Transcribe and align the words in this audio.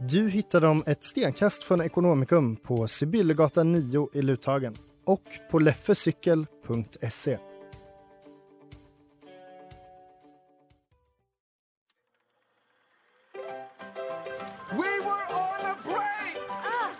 Du 0.00 0.28
hittar 0.28 0.60
dem 0.60 0.84
ett 0.86 1.02
stenkast 1.04 1.64
från 1.64 1.80
Ekonomikum 1.80 2.56
på 2.56 2.88
Sibyllegatan 2.88 3.72
9 3.72 4.08
i 4.12 4.22
Luthagen 4.22 4.76
och 5.04 5.22
på 5.50 5.58
leffecykel.se. 5.58 7.38
We 14.70 14.76
were 14.76 15.24
on 15.30 15.66
a 15.66 15.76
break! 15.84 16.38
Ah. 16.64 16.92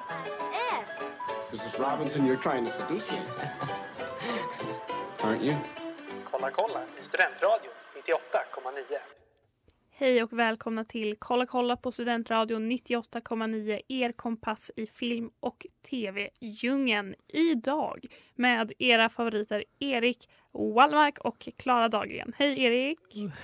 Robinson, 1.79 2.27
you're 2.27 2.43
trying 2.43 2.67
to 2.67 2.73
seduce 2.73 3.11
me. 3.11 3.19
Aren't 5.19 5.43
you? 5.43 5.55
Kolla 6.31 6.51
kolla 6.51 6.81
i 7.01 7.05
Studentradion 7.05 7.73
98,9. 8.07 9.28
Hej 10.01 10.23
och 10.23 10.33
välkomna 10.33 10.85
till 10.85 11.17
Kolla 11.19 11.47
kolla 11.47 11.77
på 11.77 11.93
Studentradion 11.93 12.73
98,9 12.73 13.81
er 13.89 14.13
kompass 14.13 14.71
i 14.77 14.87
film 14.87 15.31
och 15.41 15.67
tv-djungeln. 15.91 17.15
Idag 17.29 18.07
med 18.35 18.73
era 18.79 19.09
favoriter 19.09 19.65
Erik 19.79 20.29
Wallmark 20.53 21.19
och 21.19 21.49
Klara 21.57 21.89
Dahlgren. 21.89 22.33
Hej 22.37 22.63
Erik! 22.63 22.99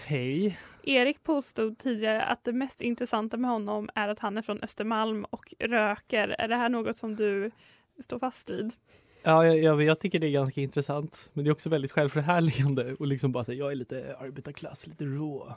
Hej! 0.07 0.59
Erik 0.83 1.23
påstod 1.23 1.79
tidigare 1.79 2.23
att 2.23 2.45
det 2.45 2.53
mest 2.53 2.81
intressanta 2.81 3.37
med 3.37 3.51
honom 3.51 3.89
är 3.95 4.09
att 4.09 4.21
han 4.21 4.37
är 4.37 4.43
från 4.43 4.63
Östermalm 4.63 5.25
och 5.25 5.55
röker. 5.59 6.29
Är 6.39 6.49
det 6.49 6.57
här 6.57 6.69
något 6.69 6.97
som 6.97 7.17
du 7.17 7.51
står 8.05 8.19
fast 8.19 8.51
vid? 8.51 8.73
Ja, 9.23 9.47
jag, 9.47 9.59
jag, 9.59 9.83
jag 9.83 10.01
tycker 10.01 10.19
det 10.19 10.27
är 10.27 10.31
ganska 10.31 10.61
intressant. 10.61 11.31
Men 11.33 11.45
det 11.45 11.49
är 11.51 11.53
också 11.53 11.69
väldigt 11.69 11.93
självförhärligande 11.93 12.95
och 12.95 13.07
liksom 13.07 13.33
bara 13.33 13.45
säga 13.45 13.59
jag 13.59 13.71
är 13.71 13.77
lite 13.77 14.17
arbetarklass, 14.21 14.87
lite 14.87 15.05
rå. 15.05 15.57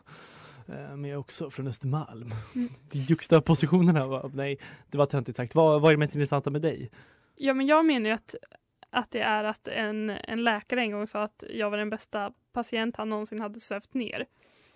Eh, 0.69 0.75
Men 0.75 1.03
jag 1.03 1.11
är 1.11 1.17
också 1.17 1.49
från 1.49 1.67
Östermalm. 1.67 2.31
Mm. 2.55 2.69
Juxtapositionerna 2.91 4.07
var, 4.07 4.31
nej, 4.33 4.57
det 4.91 4.97
var 4.97 5.05
töntigt 5.05 5.37
sagt. 5.37 5.55
Vad, 5.55 5.81
vad 5.81 5.89
är 5.91 5.93
det 5.93 5.99
mest 5.99 6.15
intressanta 6.15 6.49
med 6.49 6.61
dig? 6.61 6.91
Ja, 7.35 7.53
men 7.53 7.65
jag 7.67 7.85
menar 7.85 8.09
ju 8.09 8.15
att, 8.15 8.35
att 8.89 9.11
det 9.11 9.19
är 9.21 9.43
att 9.43 9.67
en, 9.67 10.09
en 10.09 10.43
läkare 10.43 10.81
en 10.81 10.91
gång 10.91 11.07
sa 11.07 11.23
att 11.23 11.43
jag 11.49 11.69
var 11.69 11.77
den 11.77 11.89
bästa 11.89 12.31
patient 12.53 12.95
han 12.95 13.09
någonsin 13.09 13.39
hade 13.39 13.59
sövt 13.59 13.93
ner. 13.93 14.25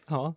Ja, 0.07 0.33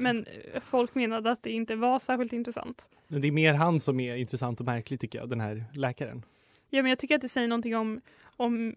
Men 0.00 0.26
folk 0.60 0.94
menade 0.94 1.30
att 1.30 1.42
det 1.42 1.50
inte 1.50 1.76
var 1.76 1.98
särskilt 1.98 2.32
intressant. 2.32 2.88
men 3.08 3.20
det 3.20 3.28
är 3.28 3.32
mer 3.32 3.52
han 3.54 3.80
som 3.80 4.00
är 4.00 4.16
intressant 4.16 4.60
och 4.60 4.66
märklig 4.66 5.00
tycker 5.00 5.18
jag, 5.18 5.28
den 5.28 5.40
här 5.40 5.64
läkaren. 5.74 6.22
Ja, 6.70 6.82
men 6.82 6.88
jag 6.90 6.98
tycker 6.98 7.14
att 7.14 7.20
det 7.20 7.28
säger 7.28 7.48
någonting 7.48 7.76
om, 7.76 8.00
om 8.36 8.74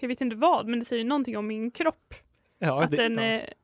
jag 0.00 0.08
vet 0.08 0.20
inte 0.20 0.36
vad, 0.36 0.66
men 0.68 0.78
det 0.78 0.84
säger 0.84 1.04
någonting 1.04 1.36
om 1.36 1.46
min 1.46 1.70
kropp. 1.70 2.14
Ja, 2.62 2.82
att 2.84 2.90
det, 2.90 2.96
den 2.96 3.18
är 3.18 3.54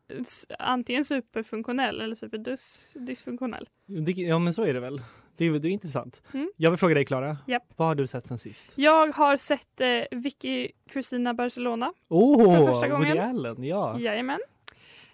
antingen 0.59 1.05
superfunktionell 1.05 2.01
eller 2.01 2.15
superdysfunktionell. 2.15 3.69
Det, 3.87 4.13
ja, 4.13 4.39
men 4.39 4.55
så 4.55 4.63
är 4.63 4.75
det 4.75 4.81
väl. 4.81 5.01
Det 5.37 5.45
är, 5.45 5.51
det 5.51 5.69
är 5.69 5.71
intressant. 5.73 6.23
Mm. 6.35 6.51
Jag 6.57 6.71
vill 6.71 6.79
fråga 6.79 6.95
dig 6.95 7.05
Klara, 7.05 7.37
Japp. 7.47 7.63
vad 7.77 7.89
har 7.89 7.95
du 7.95 8.07
sett 8.07 8.27
sen 8.27 8.39
sist? 8.39 8.73
Jag 8.75 9.13
har 9.13 9.37
sett 9.37 9.81
eh, 9.81 10.19
Vicky 10.19 10.69
Cristina 10.91 11.35
Barcelona. 11.35 11.93
Åh, 12.09 12.57
För 12.57 12.67
första 12.67 12.89
gången. 12.89 13.09
Woody 13.09 13.19
Allen, 13.21 13.65
ja. 13.65 14.01
Jajamän. 14.01 14.41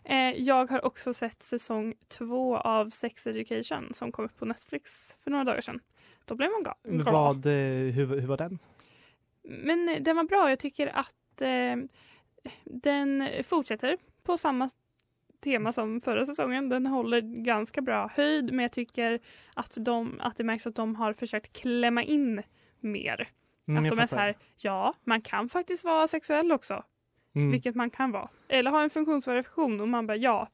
Eh, 0.04 0.16
jag 0.42 0.70
har 0.70 0.84
också 0.84 1.14
sett 1.14 1.42
säsong 1.42 1.94
två 2.08 2.56
av 2.56 2.90
Sex 2.90 3.26
Education 3.26 3.90
som 3.94 4.12
kom 4.12 4.24
upp 4.24 4.38
på 4.38 4.44
Netflix 4.44 5.16
för 5.24 5.30
några 5.30 5.44
dagar 5.44 5.60
sedan. 5.60 5.80
Då 6.24 6.34
blev 6.34 6.50
man 6.50 6.64
ga- 6.64 7.02
glad. 7.02 7.14
Vad, 7.14 7.46
eh, 7.46 7.52
hur, 7.94 8.06
hur 8.20 8.26
var 8.26 8.36
den? 8.36 8.58
Men 9.44 9.96
den 10.00 10.16
var 10.16 10.24
bra. 10.24 10.48
Jag 10.48 10.58
tycker 10.58 10.86
att 10.86 11.42
eh, 11.42 11.76
den 12.64 13.28
fortsätter 13.42 13.96
på 14.22 14.36
samma 14.36 14.70
tema 15.40 15.72
som 15.72 16.00
förra 16.00 16.26
säsongen. 16.26 16.68
Den 16.68 16.86
håller 16.86 17.20
ganska 17.20 17.80
bra 17.80 18.10
höjd 18.14 18.52
men 18.52 18.62
jag 18.62 18.72
tycker 18.72 19.20
att, 19.54 19.76
de, 19.80 20.20
att 20.20 20.36
det 20.36 20.44
märks 20.44 20.66
att 20.66 20.74
de 20.74 20.96
har 20.96 21.12
försökt 21.12 21.52
klämma 21.52 22.02
in 22.02 22.42
mer. 22.80 23.28
Mm, 23.68 23.82
att 23.82 23.88
de 23.88 23.98
är 23.98 24.06
så 24.06 24.16
här, 24.16 24.36
ja, 24.56 24.94
man 25.04 25.22
kan 25.22 25.48
faktiskt 25.48 25.84
vara 25.84 26.08
sexuell 26.08 26.52
också. 26.52 26.84
Mm. 27.34 27.50
Vilket 27.50 27.74
man 27.74 27.90
kan 27.90 28.10
vara. 28.10 28.28
Eller 28.48 28.70
ha 28.70 28.82
en 28.82 28.90
funktionsvariation 28.90 29.80
och 29.80 29.88
man 29.88 30.06
bara 30.06 30.16
ja. 30.16 30.48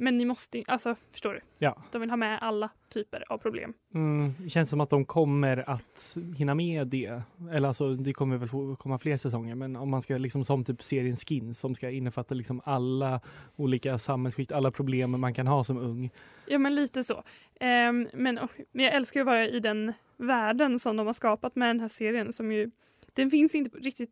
Men 0.00 0.18
ni 0.18 0.24
måste, 0.24 0.62
alltså 0.66 0.96
förstår 1.12 1.32
du? 1.32 1.40
Ja. 1.58 1.76
De 1.92 2.00
vill 2.00 2.10
ha 2.10 2.16
med 2.16 2.38
alla 2.42 2.70
typer 2.88 3.32
av 3.32 3.38
problem. 3.38 3.74
Mm, 3.94 4.34
det 4.38 4.50
känns 4.50 4.70
som 4.70 4.80
att 4.80 4.90
de 4.90 5.04
kommer 5.04 5.70
att 5.70 6.16
hinna 6.36 6.54
med 6.54 6.86
det. 6.86 7.22
Eller 7.52 7.68
alltså, 7.68 7.94
det 7.94 8.12
kommer 8.12 8.36
väl 8.36 8.76
komma 8.76 8.98
fler 8.98 9.16
säsonger, 9.16 9.54
men 9.54 9.76
om 9.76 9.90
man 9.90 10.02
ska 10.02 10.18
liksom 10.18 10.44
som 10.44 10.64
typ 10.64 10.82
serien 10.82 11.16
Skins 11.16 11.60
som 11.60 11.74
ska 11.74 11.90
innefatta 11.90 12.34
liksom 12.34 12.60
alla 12.64 13.20
olika 13.56 13.98
samhällsskikt, 13.98 14.52
alla 14.52 14.70
problem 14.70 15.20
man 15.20 15.34
kan 15.34 15.46
ha 15.46 15.64
som 15.64 15.78
ung. 15.78 16.10
Ja 16.46 16.58
men 16.58 16.74
lite 16.74 17.04
så. 17.04 17.22
Ehm, 17.60 18.08
men, 18.12 18.38
och, 18.38 18.50
men 18.72 18.84
jag 18.84 18.94
älskar 18.94 19.20
att 19.20 19.26
vara 19.26 19.48
i 19.48 19.60
den 19.60 19.92
världen 20.16 20.78
som 20.78 20.96
de 20.96 21.06
har 21.06 21.14
skapat 21.14 21.56
med 21.56 21.68
den 21.68 21.80
här 21.80 21.88
serien 21.88 22.32
som 22.32 22.52
ju, 22.52 22.70
den 23.12 23.30
finns 23.30 23.54
inte 23.54 23.78
riktigt 23.78 24.10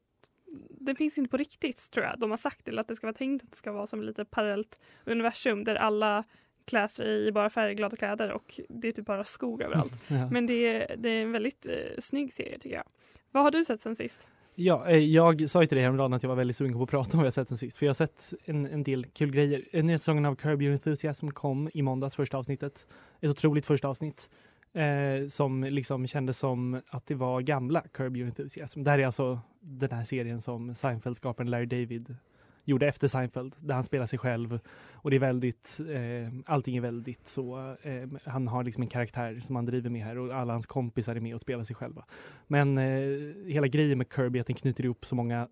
den 0.70 0.96
finns 0.96 1.18
inte 1.18 1.30
på 1.30 1.36
riktigt 1.36 1.90
tror 1.90 2.06
jag. 2.06 2.18
De 2.18 2.30
har 2.30 2.38
sagt 2.38 2.64
det, 2.64 2.78
att 2.78 2.88
det 2.88 2.96
ska 2.96 3.06
vara 3.06 3.14
tänkt 3.14 3.44
att 3.44 3.50
det 3.50 3.56
ska 3.56 3.72
vara 3.72 3.86
som 3.86 4.02
lite 4.02 4.24
parallellt 4.24 4.78
universum 5.04 5.64
där 5.64 5.74
alla 5.74 6.24
klär 6.64 6.86
sig 6.86 7.26
i 7.26 7.32
bara 7.32 7.50
färgglada 7.50 7.96
kläder 7.96 8.32
och 8.32 8.60
det 8.68 8.88
är 8.88 8.92
typ 8.92 9.06
bara 9.06 9.24
skog 9.24 9.62
överallt. 9.62 9.92
Ja. 10.08 10.30
Men 10.30 10.46
det 10.46 10.66
är, 10.66 10.96
det 10.96 11.08
är 11.08 11.22
en 11.22 11.32
väldigt 11.32 11.66
eh, 11.66 11.72
snygg 11.98 12.32
serie 12.32 12.58
tycker 12.58 12.76
jag. 12.76 12.84
Vad 13.30 13.42
har 13.42 13.50
du 13.50 13.64
sett 13.64 13.80
sen 13.80 13.96
sist? 13.96 14.30
Ja, 14.54 14.88
eh, 14.88 14.98
jag 14.98 15.50
sa 15.50 15.62
ju 15.62 15.68
till 15.68 15.76
dig 15.76 15.82
häromdagen 15.82 16.12
att 16.12 16.22
jag 16.22 16.28
var 16.28 16.36
väldigt 16.36 16.56
sugen 16.56 16.72
på 16.72 16.82
att 16.82 16.90
prata 16.90 17.12
om 17.12 17.18
vad 17.18 17.26
jag 17.26 17.34
sett 17.34 17.48
sen 17.48 17.58
sist. 17.58 17.76
För 17.76 17.86
jag 17.86 17.90
har 17.90 17.94
sett 17.94 18.34
en, 18.44 18.66
en 18.66 18.82
del 18.82 19.06
kul 19.06 19.30
grejer. 19.30 19.64
Eh, 19.72 19.84
Nya 19.84 19.98
säsongen 19.98 20.24
av 20.24 20.34
Curb 20.34 20.62
Your 20.62 20.72
Enthusiasm 20.72 21.30
kom 21.30 21.70
i 21.74 21.82
måndags, 21.82 22.16
första 22.16 22.38
avsnittet. 22.38 22.86
Ett 23.20 23.30
otroligt 23.30 23.66
första 23.66 23.88
avsnitt. 23.88 24.30
Eh, 24.76 25.26
som 25.28 25.64
liksom 25.64 26.06
kändes 26.06 26.38
som 26.38 26.80
att 26.88 27.06
det 27.06 27.14
var 27.14 27.40
gamla 27.40 27.80
Curb 27.80 28.16
Your 28.16 28.26
Enthusiasm. 28.26 28.82
Det 28.82 28.90
här 28.90 28.98
är 28.98 29.06
alltså 29.06 29.40
den 29.60 29.90
här 29.90 30.04
serien 30.04 30.40
som 30.40 30.74
Seinfeld-skaparen 30.74 31.50
Larry 31.50 31.66
David 31.66 32.16
gjorde 32.64 32.88
efter 32.88 33.08
Seinfeld, 33.08 33.54
där 33.60 33.74
han 33.74 33.84
spelar 33.84 34.06
sig 34.06 34.18
själv. 34.18 34.58
Och 34.92 35.10
det 35.10 35.16
är 35.16 35.20
väldigt, 35.20 35.80
eh, 35.80 36.32
allting 36.46 36.76
är 36.76 36.80
väldigt 36.80 37.26
så, 37.26 37.76
eh, 37.82 38.08
han 38.24 38.48
har 38.48 38.64
liksom 38.64 38.82
en 38.82 38.88
karaktär 38.88 39.40
som 39.40 39.56
han 39.56 39.64
driver 39.64 39.90
med 39.90 40.04
här 40.04 40.18
och 40.18 40.34
alla 40.34 40.52
hans 40.52 40.66
kompisar 40.66 41.16
är 41.16 41.20
med 41.20 41.34
och 41.34 41.40
spelar 41.40 41.64
sig 41.64 41.76
själva. 41.76 42.04
Men 42.46 42.78
eh, 42.78 43.34
hela 43.46 43.66
grejen 43.66 43.98
med 43.98 44.06
Kirby 44.16 44.38
är 44.38 44.40
att 44.40 44.46
den 44.46 44.56
knyter 44.56 44.84
ihop 44.84 45.04
så 45.04 45.14
många 45.14 45.48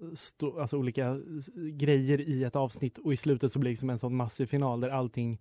alltså 0.60 0.78
olika 0.78 1.20
grejer 1.72 2.20
i 2.20 2.44
ett 2.44 2.56
avsnitt 2.56 2.98
och 2.98 3.12
i 3.12 3.16
slutet 3.16 3.52
så 3.52 3.58
blir 3.58 3.68
det 3.68 3.72
liksom 3.72 3.90
en 3.90 3.98
sån 3.98 4.16
massiv 4.16 4.46
final 4.46 4.80
där 4.80 4.88
allting 4.88 5.40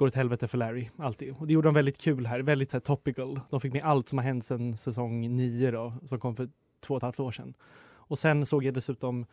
går 0.00 0.06
åt 0.06 0.14
helvete 0.14 0.48
för 0.48 0.58
Larry. 0.58 0.88
Alltid. 0.96 1.34
Och 1.38 1.46
det 1.46 1.52
gjorde 1.52 1.68
de 1.68 1.74
väldigt 1.74 1.98
kul 1.98 2.26
här, 2.26 2.40
väldigt 2.40 2.72
här, 2.72 2.80
topical. 2.80 3.40
De 3.50 3.60
fick 3.60 3.72
med 3.72 3.82
allt 3.82 4.08
som 4.08 4.18
har 4.18 4.24
hänt 4.24 4.44
sedan 4.44 4.76
säsong 4.76 5.36
9 5.36 5.70
då, 5.70 5.92
som 6.04 6.20
kom 6.20 6.36
för 6.36 6.48
två 6.80 6.94
och 6.94 6.98
ett 6.98 7.02
halvt 7.02 7.20
år 7.20 7.30
sedan. 7.30 7.54
Och 7.92 8.18
sen 8.18 8.46
såg 8.46 8.64
jag 8.64 8.74
dessutom 8.74 9.26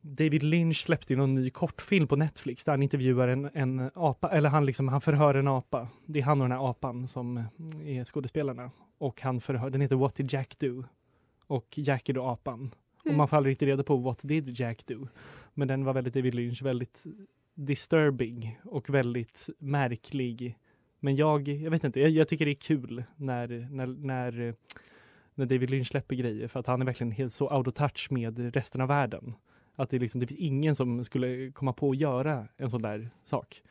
David 0.00 0.42
Lynch 0.42 0.76
släppte 0.84 1.12
ju 1.12 1.16
någon 1.16 1.32
ny 1.32 1.50
kortfilm 1.50 2.06
på 2.06 2.16
Netflix 2.16 2.64
där 2.64 2.72
han 2.72 2.82
intervjuar 2.82 3.28
en, 3.28 3.50
en 3.54 3.90
apa, 3.94 4.28
eller 4.28 4.48
han, 4.48 4.64
liksom, 4.64 4.88
han 4.88 5.00
förhör 5.00 5.34
en 5.34 5.48
apa. 5.48 5.88
Det 6.06 6.18
är 6.18 6.24
han 6.24 6.40
och 6.40 6.48
den 6.48 6.58
här 6.58 6.70
apan 6.70 7.08
som 7.08 7.36
är 7.84 8.04
skådespelarna. 8.04 8.70
Och 8.98 9.20
han 9.20 9.40
förhör, 9.40 9.70
den 9.70 9.80
heter 9.80 9.96
What 9.96 10.14
did 10.14 10.32
Jack 10.32 10.58
do? 10.58 10.84
Och 11.46 11.66
Jack 11.78 12.08
är 12.08 12.12
då 12.12 12.24
apan. 12.26 12.70
Och 13.00 13.06
Mm. 13.06 13.16
man 13.16 13.28
får 13.28 13.36
aldrig 13.36 13.50
riktigt 13.50 13.68
reda 13.68 13.82
på 13.82 13.96
what 13.96 14.18
did 14.22 14.60
Jack 14.60 14.86
do? 14.86 15.08
Men 15.54 15.68
den 15.68 15.84
var 15.84 15.92
väldigt 15.92 16.14
David 16.14 16.34
Lynch, 16.34 16.62
väldigt 16.62 17.04
disturbing 17.54 18.60
och 18.64 18.90
väldigt 18.90 19.48
märklig 19.58 20.58
Men 21.00 21.16
jag, 21.16 21.48
jag 21.48 21.70
vet 21.70 21.84
inte, 21.84 22.00
jag, 22.00 22.10
jag 22.10 22.28
tycker 22.28 22.44
det 22.44 22.50
är 22.50 22.54
kul 22.54 23.04
när, 23.16 23.68
när, 23.70 23.86
när, 23.86 24.54
när 25.34 25.46
David 25.46 25.70
Lynch 25.70 25.86
släpper 25.86 26.16
grejer 26.16 26.48
för 26.48 26.60
att 26.60 26.66
han 26.66 26.80
är 26.80 26.86
verkligen 26.86 27.10
helt 27.10 27.32
så 27.32 27.56
out 27.56 27.66
of 27.66 27.74
touch 27.74 28.10
med 28.10 28.54
resten 28.54 28.80
av 28.80 28.88
världen. 28.88 29.34
Att 29.74 29.90
det, 29.90 29.98
liksom, 29.98 30.20
det 30.20 30.26
finns 30.26 30.40
ingen 30.40 30.76
som 30.76 31.04
skulle 31.04 31.50
komma 31.50 31.72
på 31.72 31.90
att 31.90 31.96
göra 31.96 32.48
en 32.56 32.70
sån 32.70 32.82
där 32.82 33.10
sak. 33.24 33.62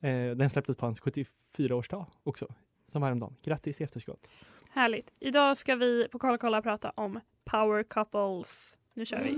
Eh, 0.00 0.30
den 0.30 0.50
släpptes 0.50 0.76
på 0.76 0.86
hans 0.86 1.00
74-årsdag 1.00 2.06
också, 2.22 2.54
som 2.92 3.00
var 3.00 3.08
häromdagen. 3.08 3.36
Grattis 3.42 3.80
i 3.80 3.84
efterskott. 3.84 4.28
Härligt. 4.70 5.12
Idag 5.20 5.56
ska 5.56 5.76
vi 5.76 6.08
på 6.08 6.18
Kolla 6.18 6.38
kolla 6.38 6.62
prata 6.62 6.92
om 6.94 7.20
power 7.44 7.82
couples. 7.82 8.76
Nu 8.94 9.06
kör 9.06 9.22
vi. 9.22 9.30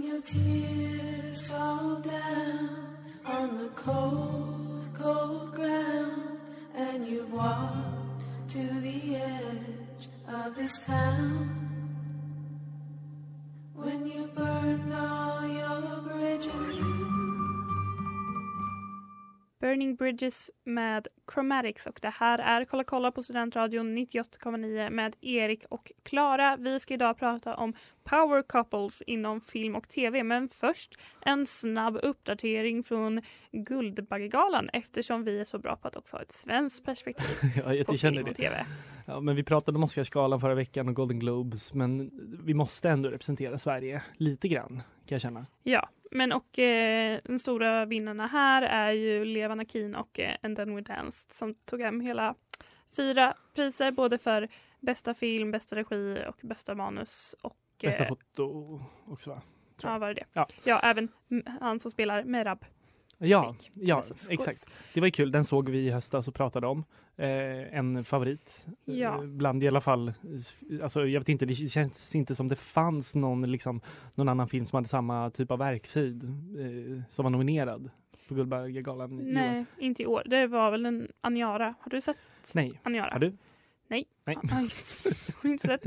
on 3.29 3.59
the 3.59 3.69
cold, 3.71 4.89
cold 4.95 5.55
ground, 5.55 6.39
and 6.75 7.07
you've 7.07 7.33
walked 7.33 8.23
to 8.49 8.59
the 8.81 9.17
edge 9.17 10.09
of 10.27 10.55
this 10.57 10.79
town. 10.87 11.51
When 13.75 14.07
you 14.07 14.29
burned 14.35 14.93
all 14.95 15.47
your 15.47 16.01
bridges. 16.09 17.18
Burning 19.61 19.97
Bridges 19.97 20.51
med 20.65 21.07
Chromatics 21.35 21.87
och 21.87 21.99
det 22.03 22.09
här 22.11 22.39
är 22.39 22.65
Kolla 22.65 22.85
kolla 22.85 23.11
på 23.11 23.23
Studentradion 23.23 23.99
98,9 23.99 24.91
med 24.91 25.17
Erik 25.21 25.65
och 25.71 25.93
Klara. 26.03 26.57
Vi 26.57 26.81
ska 26.81 26.95
idag 26.95 27.19
prata 27.19 27.55
om 27.55 27.75
power 28.05 28.43
couples 28.43 29.03
inom 29.03 29.41
film 29.41 29.77
och 29.77 29.89
tv 29.89 30.23
men 30.23 30.49
först 30.49 30.99
en 31.21 31.47
snabb 31.47 31.99
uppdatering 32.03 32.83
från 32.83 33.23
Guldbaggegalan 33.53 34.69
eftersom 34.73 35.25
vi 35.25 35.41
är 35.41 35.45
så 35.45 35.59
bra 35.59 35.77
på 35.77 35.89
att 35.89 35.97
också 35.97 36.17
ha 36.17 36.23
ett 36.23 36.33
svenskt 36.33 36.85
perspektiv 36.85 37.37
ja, 37.65 37.75
jag 37.75 37.87
på 37.87 37.97
film 37.97 38.19
och 38.19 38.25
det. 38.25 38.35
tv. 38.35 38.67
Ja, 39.07 39.21
men 39.21 39.37
vi 39.37 39.43
pratade 39.43 39.79
om 39.79 39.85
Oscarsgalan 39.85 40.41
förra 40.41 40.55
veckan 40.55 40.89
och 40.89 40.95
Golden 40.95 41.19
Globes, 41.19 41.75
men 41.75 42.11
vi 42.45 42.55
måste 42.55 42.91
ändå 42.91 43.09
representera 43.09 43.59
Sverige 43.59 44.03
lite 44.17 44.49
grann, 44.49 44.83
kan 45.07 45.15
jag 45.15 45.21
känna. 45.21 45.47
Ja, 45.63 45.89
men 46.11 46.33
och 46.33 46.59
eh, 46.59 47.21
de 47.25 47.39
stora 47.39 47.85
vinnarna 47.85 48.27
här 48.27 48.63
är 48.63 48.93
ju 48.93 49.25
Levan 49.25 49.61
Akin 49.61 49.95
och 49.95 50.21
eh, 50.21 50.37
And 50.43 50.57
then 50.57 50.75
we 50.77 50.81
danced 50.81 51.33
som 51.33 51.55
tog 51.55 51.81
hem 51.81 52.01
hela 52.01 52.35
fyra 52.97 53.35
priser 53.55 53.91
både 53.91 54.19
för 54.19 54.49
bästa 54.81 55.15
film, 55.15 55.51
bästa 55.51 55.77
regi 55.77 56.25
och 56.29 56.37
bästa 56.43 56.75
manus. 56.75 57.35
Och, 57.43 57.57
Bästa 57.83 58.03
eh, 58.03 58.09
foto 58.09 58.81
också 59.07 59.31
va? 59.31 59.43
tror 59.77 59.93
Ja, 59.93 59.99
var 59.99 60.09
det 60.09 60.15
det? 60.15 60.27
Ja. 60.33 60.49
ja, 60.65 60.81
även 60.81 61.09
han 61.61 61.81
som 61.81 61.91
spelar 61.91 62.25
Merab. 62.25 62.65
Ja, 63.19 63.55
fick 63.61 63.73
ja 63.75 64.05
exakt. 64.31 64.71
Det 64.95 65.01
var 65.01 65.07
ju 65.07 65.11
kul, 65.11 65.31
den 65.31 65.45
såg 65.45 65.69
vi 65.69 65.79
i 65.79 65.91
höstas 65.91 66.29
och 66.29 66.35
pratade 66.35 66.67
om. 66.67 66.85
Eh, 67.17 67.79
en 67.79 68.05
favorit, 68.05 68.67
Ja. 68.85 69.15
eh, 69.15 69.23
bland 69.27 69.63
i 69.63 69.69
alla 69.69 69.81
fall. 69.81 70.13
Alltså, 70.83 71.07
jag 71.07 71.21
vet 71.21 71.29
inte, 71.29 71.47
det 71.47 71.55
känns 71.55 72.15
inte 72.15 72.35
som 72.35 72.49
det 72.49 72.57
fanns 72.57 73.15
någon, 73.15 73.51
liksom, 73.53 73.81
någon 74.17 74.29
annan 74.29 74.49
film 74.49 74.65
som 74.67 74.77
hade 74.77 74.89
samma 74.89 75.31
typ 75.31 75.51
av 75.51 75.59
verkshöjd 75.59 76.25
eh, 76.25 77.03
som 77.09 77.23
var 77.23 77.31
nominerad 77.31 77.91
på 78.29 78.35
Guldbaggegalan 78.35 79.13
i 79.21 79.25
år. 79.31 79.33
Nej, 79.33 79.65
inte 79.79 80.03
i 80.03 80.07
år. 80.07 80.23
Det 80.27 80.47
var 80.47 80.71
väl 80.71 80.87
en 80.87 81.09
Aniara. 81.21 81.75
Har 81.81 81.91
du 81.91 82.01
sett 82.01 82.19
Nej, 82.55 82.81
Aniara? 82.83 83.11
har 83.13 83.19
du? 83.21 83.37
Nej. 84.43 84.69
Inte 85.53 85.67
sett 85.67 85.83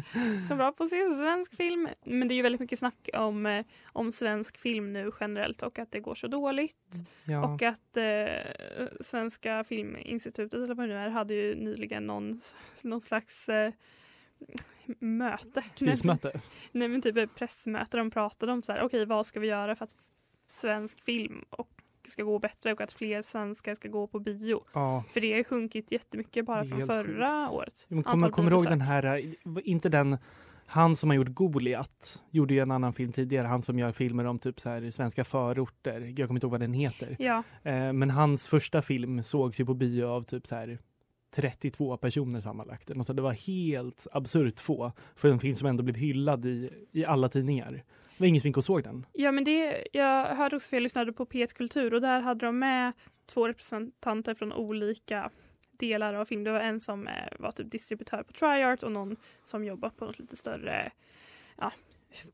så 0.47 0.55
bra 0.55 0.71
på 0.71 0.83
att 0.83 0.89
se 0.89 1.15
svensk 1.15 1.55
film. 1.55 1.89
Men 2.03 2.27
det 2.27 2.33
är 2.33 2.35
ju 2.35 2.41
väldigt 2.41 2.61
mycket 2.61 2.79
snack 2.79 3.09
om, 3.13 3.45
eh, 3.45 3.65
om 3.85 4.11
svensk 4.11 4.57
film 4.57 4.93
nu 4.93 5.11
generellt 5.19 5.61
och 5.61 5.79
att 5.79 5.91
det 5.91 5.99
går 5.99 6.15
så 6.15 6.27
dåligt. 6.27 6.93
Ja. 7.23 7.45
Och 7.45 7.61
att 7.61 7.97
eh, 7.97 8.85
Svenska 9.01 9.63
Filminstitutet 9.63 10.53
eller 10.53 10.75
vad 10.75 10.89
det 10.89 10.93
nu 10.93 10.99
är 10.99 11.09
hade 11.09 11.33
ju 11.33 11.55
nyligen 11.55 12.07
någon, 12.07 12.41
någon 12.81 13.01
slags 13.01 13.49
eh, 13.49 13.73
möte. 14.99 15.63
Krismöte. 15.75 16.41
Nej 16.71 16.87
men 16.87 17.01
typ 17.01 17.35
pressmöte. 17.35 17.97
De 17.97 18.11
pratade 18.11 18.51
om 18.51 18.63
så 18.63 18.71
här, 18.71 18.81
okej 18.81 19.05
vad 19.05 19.25
ska 19.25 19.39
vi 19.39 19.47
göra 19.47 19.75
för 19.75 19.85
att 19.85 19.95
svensk 20.47 21.03
film 21.03 21.45
och 21.49 21.81
ska 22.09 22.23
gå 22.23 22.39
bättre 22.39 22.71
och 22.71 22.81
att 22.81 22.91
fler 22.91 23.21
svenskar 23.21 23.75
ska 23.75 23.87
gå 23.89 24.07
på 24.07 24.19
bio. 24.19 24.61
Ja. 24.73 25.03
För 25.13 25.21
det 25.21 25.33
har 25.33 25.43
sjunkit 25.43 25.91
jättemycket 25.91 26.45
bara 26.45 26.65
från 26.65 26.87
förra 26.87 27.39
sjukt. 27.39 27.53
året. 27.53 27.85
Men 27.87 28.03
kommer, 28.03 28.29
kommer 28.29 28.51
ihåg 28.51 28.63
den 28.63 28.81
här, 28.81 29.03
eh, 29.17 29.59
inte 29.63 29.89
den, 29.89 30.17
han 30.65 30.95
som 30.95 31.09
har 31.09 31.17
gjort 31.17 31.29
Goliat, 31.29 32.23
gjorde 32.29 32.53
ju 32.53 32.59
en 32.59 32.71
annan 32.71 32.93
film 32.93 33.11
tidigare, 33.11 33.47
han 33.47 33.61
som 33.61 33.79
gör 33.79 33.91
filmer 33.91 34.25
om 34.25 34.39
typ 34.39 34.59
så 34.59 34.69
här 34.69 34.89
svenska 34.89 35.23
förorter, 35.23 36.13
jag 36.17 36.27
kommer 36.27 36.37
inte 36.37 36.45
ihåg 36.45 36.51
vad 36.51 36.59
den 36.61 36.73
heter. 36.73 37.15
Ja, 37.19 37.43
Eh, 37.63 37.93
men 37.93 38.09
hans 38.09 38.47
första 38.47 38.81
film 38.81 39.23
sågs 39.23 39.59
ju 39.59 39.65
på 39.65 39.73
bio 39.73 40.05
av 40.05 40.23
typ 40.23 40.47
så 40.47 40.55
här 40.55 40.79
32 41.35 41.97
personer 41.97 42.41
sammanlagt. 42.41 42.87
sånt. 42.87 43.15
det 43.15 43.21
var 43.21 43.33
helt 43.33 44.07
absurt 44.11 44.59
få 44.59 44.91
för 45.15 45.29
en 45.29 45.39
film 45.39 45.55
som 45.55 45.67
ändå 45.67 45.83
blev 45.83 45.95
hyllad 45.95 46.45
i, 46.45 46.69
i 46.91 47.05
alla 47.05 47.29
tidningar. 47.29 47.83
Var 48.21 48.27
ingen 48.27 48.41
som 48.41 48.47
gick 48.47 48.57
och 48.57 48.63
såg 48.63 48.83
den. 48.83 49.05
ja 49.13 49.31
men 49.31 49.43
det, 49.43 49.87
jag 49.91 50.25
hörde 50.25 50.55
också 50.55 50.69
för 50.69 50.77
jag 50.77 50.83
lyssnade 50.83 51.13
på 51.13 51.25
P1 51.25 51.55
Kultur 51.55 51.93
och 51.93 52.01
där 52.01 52.21
hade 52.21 52.45
de 52.45 52.59
med 52.59 52.93
två 53.25 53.47
representanter 53.47 54.33
från 54.33 54.53
olika 54.53 55.29
delar 55.71 56.13
av 56.13 56.25
film. 56.25 56.43
Det 56.43 56.51
var 56.51 56.59
en 56.59 56.79
som 56.79 57.07
eh, 57.07 57.13
var 57.39 57.51
typ 57.51 57.71
distributör 57.71 58.23
på 58.23 58.33
Triart 58.33 58.83
och 58.83 58.91
någon 58.91 59.15
som 59.43 59.65
jobbar 59.65 59.89
på 59.89 60.05
något 60.05 60.19
lite 60.19 60.35
större 60.35 60.91
ja, 61.57 61.71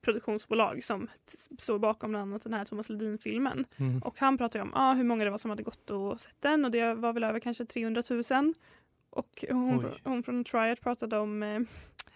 produktionsbolag 0.02 0.84
som 0.84 1.08
står 1.60 1.80
bakom 1.80 2.10
bland 2.10 2.32
annat 2.32 2.44
den 2.44 2.54
här 2.54 2.66
Thomas 2.66 2.90
Ledin-filmen. 2.90 3.66
Mm. 3.78 4.00
Och 4.00 4.20
han 4.20 4.38
pratade 4.38 4.62
om 4.62 4.74
ah, 4.74 4.94
hur 4.94 5.04
många 5.04 5.24
det 5.24 5.30
var 5.30 5.38
som 5.38 5.50
hade 5.50 5.64
gått 5.64 5.90
och 5.90 6.20
sett 6.20 6.42
den 6.42 6.66
och 6.66 6.72
det 6.72 6.94
var 6.94 7.14
väl 7.14 7.24
över 7.24 7.40
kanske 7.40 7.66
300 7.66 8.04
000. 8.10 8.54
Och 9.10 9.46
hon, 9.50 9.86
Oj. 9.86 10.02
hon 10.04 10.24
från 10.24 10.44
Triart 10.44 10.82
pratade 10.82 11.18
om 11.18 11.44
eh, 11.44 11.60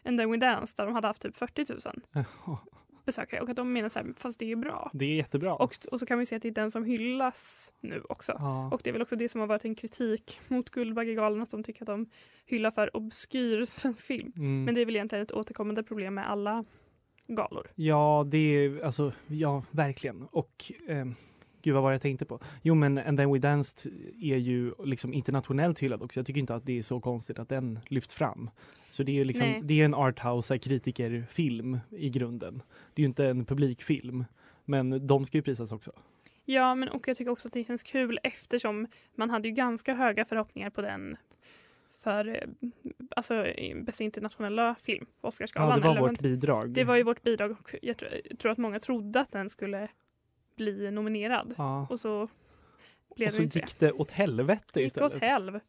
And 0.03 0.19
then 0.19 0.31
we 0.31 0.37
dance 0.37 0.73
där 0.77 0.85
de 0.85 0.95
hade 0.95 1.07
haft 1.07 1.21
typ 1.21 1.37
40 1.37 1.65
000 1.69 1.79
Jaha, 2.11 2.57
besökare 3.05 3.41
och 3.41 3.49
att 3.49 3.55
de 3.55 3.73
menar 3.73 3.89
så 3.89 3.99
här, 3.99 4.13
fast 4.17 4.39
det 4.39 4.51
är 4.51 4.55
bra. 4.55 4.91
Det 4.93 5.05
är 5.05 5.15
jättebra. 5.15 5.55
Och, 5.55 5.77
och 5.91 5.99
så 5.99 6.05
kan 6.05 6.19
vi 6.19 6.25
se 6.25 6.35
att 6.35 6.41
det 6.41 6.47
är 6.47 6.51
den 6.51 6.71
som 6.71 6.83
hyllas 6.83 7.73
nu 7.81 8.01
också. 8.09 8.31
ja. 8.37 8.69
Och 8.73 8.81
det 8.83 8.89
är 8.89 8.91
väl 8.91 9.01
också 9.01 9.15
det 9.15 9.29
som 9.29 9.39
har 9.41 9.47
varit 9.47 9.65
en 9.65 9.75
kritik 9.75 10.39
mot 10.47 10.69
Guldbaggegalan, 10.69 11.41
att 11.41 11.49
de 11.49 11.63
tycker 11.63 11.81
att 11.81 11.87
de 11.87 12.09
hyllar 12.45 12.71
för 12.71 12.97
obskyr 12.97 13.65
svensk 13.65 14.07
film. 14.07 14.33
mm. 14.35 14.65
Men 14.65 14.75
det 14.75 14.81
är 14.81 14.85
väl 14.85 14.95
egentligen 14.95 15.23
ett 15.23 15.31
återkommande 15.31 15.83
problem 15.83 16.13
med 16.13 16.29
alla 16.29 16.65
galor. 17.27 17.67
Ja, 17.75 18.25
det 18.27 18.37
är 18.37 18.81
alltså, 18.83 19.11
ja, 19.27 19.63
verkligen. 19.71 20.23
Och 20.31 20.71
ehm, 20.87 21.15
gud, 21.61 21.73
vad 21.73 21.83
var 21.83 21.91
jag 21.91 22.01
tänkte 22.01 22.25
på? 22.25 22.39
Jo, 22.61 22.75
men 22.75 22.97
And 22.97 23.17
then 23.17 23.33
we 23.33 23.39
danced 23.39 23.93
är 24.21 24.37
ju 24.37 24.73
liksom 24.83 25.13
internationellt 25.13 25.79
hyllad 25.79 26.03
också. 26.03 26.19
Jag 26.19 26.27
tycker 26.27 26.39
inte 26.39 26.55
att 26.55 26.65
det 26.65 26.77
är 26.77 26.81
så 26.81 26.99
konstigt 26.99 27.39
att 27.39 27.49
den 27.49 27.79
lyfts 27.87 28.13
fram. 28.13 28.49
Så 28.91 29.03
det 29.03 29.11
är 29.11 29.15
ju 29.15 29.23
liksom, 29.23 29.47
Nej. 29.47 29.61
det 29.63 29.81
är 29.81 29.85
en 29.85 29.93
arthouse 29.93 30.57
kritikerfilm 30.57 31.79
i 31.89 32.09
grunden. 32.09 32.61
Det 32.93 33.01
är 33.01 33.03
ju 33.03 33.07
inte 33.07 33.25
en 33.25 33.45
publikfilm, 33.45 34.25
men 34.65 35.07
de 35.07 35.25
ska 35.25 35.37
ju 35.37 35.41
prisas 35.41 35.71
också. 35.71 35.91
Ja, 36.45 36.75
men 36.75 36.89
och 36.89 37.07
jag 37.07 37.17
tycker 37.17 37.31
också 37.31 37.47
att 37.47 37.53
det 37.53 37.63
känns 37.63 37.83
kul 37.83 38.19
eftersom 38.23 38.87
man 39.15 39.29
hade 39.29 39.47
ju 39.47 39.53
ganska 39.53 39.93
höga 39.93 40.25
förhoppningar 40.25 40.69
på 40.69 40.81
den 40.81 41.17
för 42.03 42.27
eh, 42.27 42.71
alltså, 43.15 43.45
bästa 43.75 44.03
internationella 44.03 44.75
film 44.75 45.05
på 45.21 45.27
Oscarsgalan. 45.27 45.69
Ja, 45.69 45.93
det 45.93 45.99
var 45.99 46.09
vårt 46.09 46.19
bidrag. 46.19 46.69
det 46.69 46.83
var 46.83 46.95
ju 46.95 47.03
vårt 47.03 47.23
bidrag 47.23 47.51
och 47.51 47.75
jag 47.81 47.97
tror, 47.97 48.11
jag 48.29 48.39
tror 48.39 48.51
att 48.51 48.57
många 48.57 48.79
trodde 48.79 49.19
att 49.19 49.31
den 49.31 49.49
skulle 49.49 49.87
bli 50.61 50.91
nominerad. 50.91 51.53
ja. 51.57 51.87
Och 51.89 51.99
så 51.99 52.27
blev 53.15 53.27
Och 53.27 53.31
det 53.31 53.31
så 53.31 53.41
inte 53.41 53.59
gick 53.59 53.79
det 53.79 53.91
åt 53.91 54.11
helvete 54.11 54.65
det. 54.73 54.79
gick 54.81 54.87
istället. 54.87 55.15
åt 55.15 55.21
helv. 55.21 55.59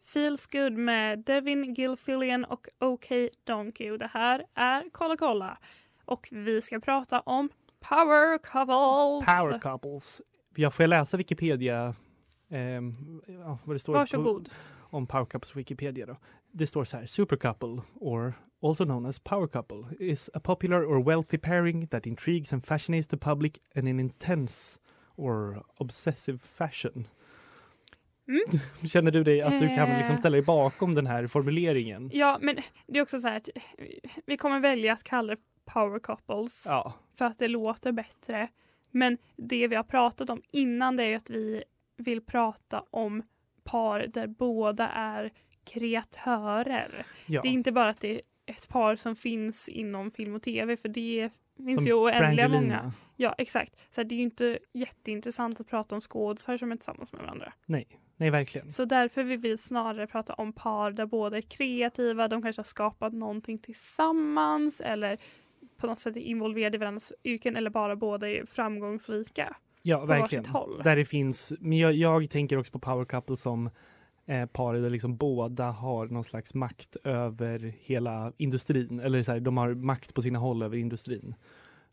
Feels 0.00 0.46
Good 0.46 0.72
med 0.72 1.18
Devin 1.18 1.74
Gilfillian 1.74 2.44
och 2.44 2.66
OK 2.78 3.06
Donkey. 3.44 3.90
Och 3.90 3.98
det 3.98 4.10
här 4.12 4.44
är 4.54 4.84
Kolla 4.92 5.16
kolla. 5.16 5.58
Och 6.04 6.28
vi 6.32 6.60
ska 6.62 6.80
prata 6.80 7.20
om 7.20 7.48
Power 7.80 8.38
Couples. 8.38 9.26
Power 9.38 9.58
couples. 9.58 10.22
Ja, 10.54 10.70
får 10.70 10.82
jag 10.82 10.88
läsa 10.90 11.16
Wikipedia? 11.16 11.94
ja, 13.26 13.58
vad 13.64 13.76
det 13.76 13.80
står 13.80 13.92
på- 13.92 13.98
Varsågod. 13.98 14.48
Om 14.96 15.06
power 15.06 15.24
couples 15.24 15.56
Wikipedia 15.56 16.06
då. 16.06 16.16
Det 16.52 16.66
står 16.66 16.84
så 16.84 16.96
här, 16.96 17.06
super 17.06 17.36
couple 17.36 17.82
or 17.94 18.34
also 18.62 18.84
known 18.84 19.06
as 19.06 19.18
power 19.18 19.46
couple 19.46 19.84
is 19.98 20.30
a 20.34 20.40
popular 20.40 20.80
or 20.84 21.02
wealthy 21.04 21.38
pairing 21.38 21.86
that 21.86 22.06
intrigues 22.06 22.52
and 22.52 22.66
fascinates 22.66 23.08
the 23.08 23.16
public 23.16 23.52
in 23.74 23.86
an 23.88 24.00
intense 24.00 24.80
or 25.16 25.64
obsessive 25.76 26.38
fashion. 26.38 27.08
Mm. 28.28 28.60
Känner 28.88 29.10
du 29.10 29.24
dig 29.24 29.42
att 29.42 29.60
du 29.60 29.68
kan 29.68 29.90
Eh. 29.90 29.98
liksom 29.98 30.18
ställa 30.18 30.34
dig 30.36 30.42
bakom 30.42 30.94
den 30.94 31.06
här 31.06 31.26
formuleringen? 31.26 32.10
Ja, 32.12 32.38
men 32.42 32.56
det 32.86 32.98
är 32.98 33.02
också 33.02 33.18
så 33.18 33.28
här 33.28 33.36
att 33.36 33.48
vi 34.26 34.36
kommer 34.36 34.60
välja 34.60 34.92
att 34.92 35.02
kalla 35.02 35.34
det 35.34 35.40
Power 35.64 35.98
Couples. 35.98 36.64
Ja, 36.68 36.94
för 37.18 37.24
att 37.24 37.38
det 37.38 37.48
låter 37.48 37.92
bättre. 37.92 38.48
Men 38.90 39.18
det 39.36 39.68
vi 39.68 39.76
har 39.76 39.82
pratat 39.84 40.30
om 40.30 40.42
innan 40.52 40.96
det 40.96 41.04
är 41.04 41.16
att 41.16 41.30
vi 41.30 41.64
vill 41.96 42.20
prata 42.20 42.84
om 42.90 43.22
par 43.66 44.06
där 44.06 44.26
båda 44.26 44.88
är 44.88 45.32
kreatörer. 45.64 47.06
ja. 47.26 47.42
Det 47.42 47.48
är 47.48 47.52
inte 47.52 47.72
bara 47.72 47.88
att 47.88 48.00
det 48.00 48.20
ett 48.46 48.68
par 48.68 48.96
som 48.96 49.16
finns 49.16 49.68
inom 49.68 50.10
film 50.10 50.34
och 50.34 50.42
tv 50.42 50.76
för 50.76 50.88
det 50.88 51.30
finns 51.56 51.76
Som 51.76 51.86
ju 51.86 51.92
oändliga 51.92 52.48
Brangelina. 52.48 52.76
många. 52.82 52.92
Ja 53.16 53.34
exakt. 53.38 53.76
Så 53.90 54.02
det 54.02 54.14
är 54.14 54.16
ju 54.16 54.22
inte 54.22 54.58
jätteintressant 54.72 55.60
att 55.60 55.66
prata 55.68 55.94
om 55.94 56.00
skådisar 56.00 56.56
som 56.56 56.72
är 56.72 56.76
tillsammans 56.76 57.12
med 57.12 57.22
varandra. 57.22 57.52
Nej, 57.66 57.86
nej 58.16 58.30
verkligen. 58.30 58.70
Så 58.72 58.84
därför 58.84 59.22
vill 59.22 59.38
vi 59.38 59.56
snarare 59.56 60.06
prata 60.06 60.34
om 60.34 60.52
par 60.52 60.90
där 60.90 61.06
båda 61.06 61.36
är 61.36 61.40
kreativa, 61.42 62.28
de 62.28 62.42
kanske 62.42 62.60
har 62.60 62.64
skapat 62.64 63.12
någonting 63.12 63.58
tillsammans 63.58 64.80
eller 64.80 65.18
på 65.76 65.86
något 65.86 65.98
sätt 65.98 66.16
är 66.16 66.20
involverade 66.20 66.76
i 66.76 66.78
varandras 66.78 67.12
yrken 67.24 67.56
eller 67.56 67.70
bara 67.70 67.96
båda 67.96 68.30
är 68.30 68.44
framgångsrika. 68.46 69.56
Ja, 69.86 70.04
verkligen. 70.04 70.44
Där 70.84 70.96
det 70.96 71.04
finns, 71.04 71.52
men 71.60 71.78
jag, 71.78 71.92
jag 71.94 72.30
tänker 72.30 72.58
också 72.58 72.72
på 72.72 72.78
power 72.78 73.04
couple 73.04 73.36
som 73.36 73.70
eh, 74.26 74.46
par 74.46 74.74
där 74.74 74.90
liksom 74.90 75.16
båda 75.16 75.70
har 75.70 76.06
någon 76.06 76.24
slags 76.24 76.54
makt 76.54 76.96
över 77.04 77.74
hela 77.80 78.32
industrin. 78.36 79.00
Eller 79.00 79.22
så 79.22 79.32
här, 79.32 79.40
de 79.40 79.56
har 79.56 79.74
makt 79.74 80.14
på 80.14 80.22
sina 80.22 80.38
håll 80.38 80.62
över 80.62 80.76
industrin. 80.76 81.34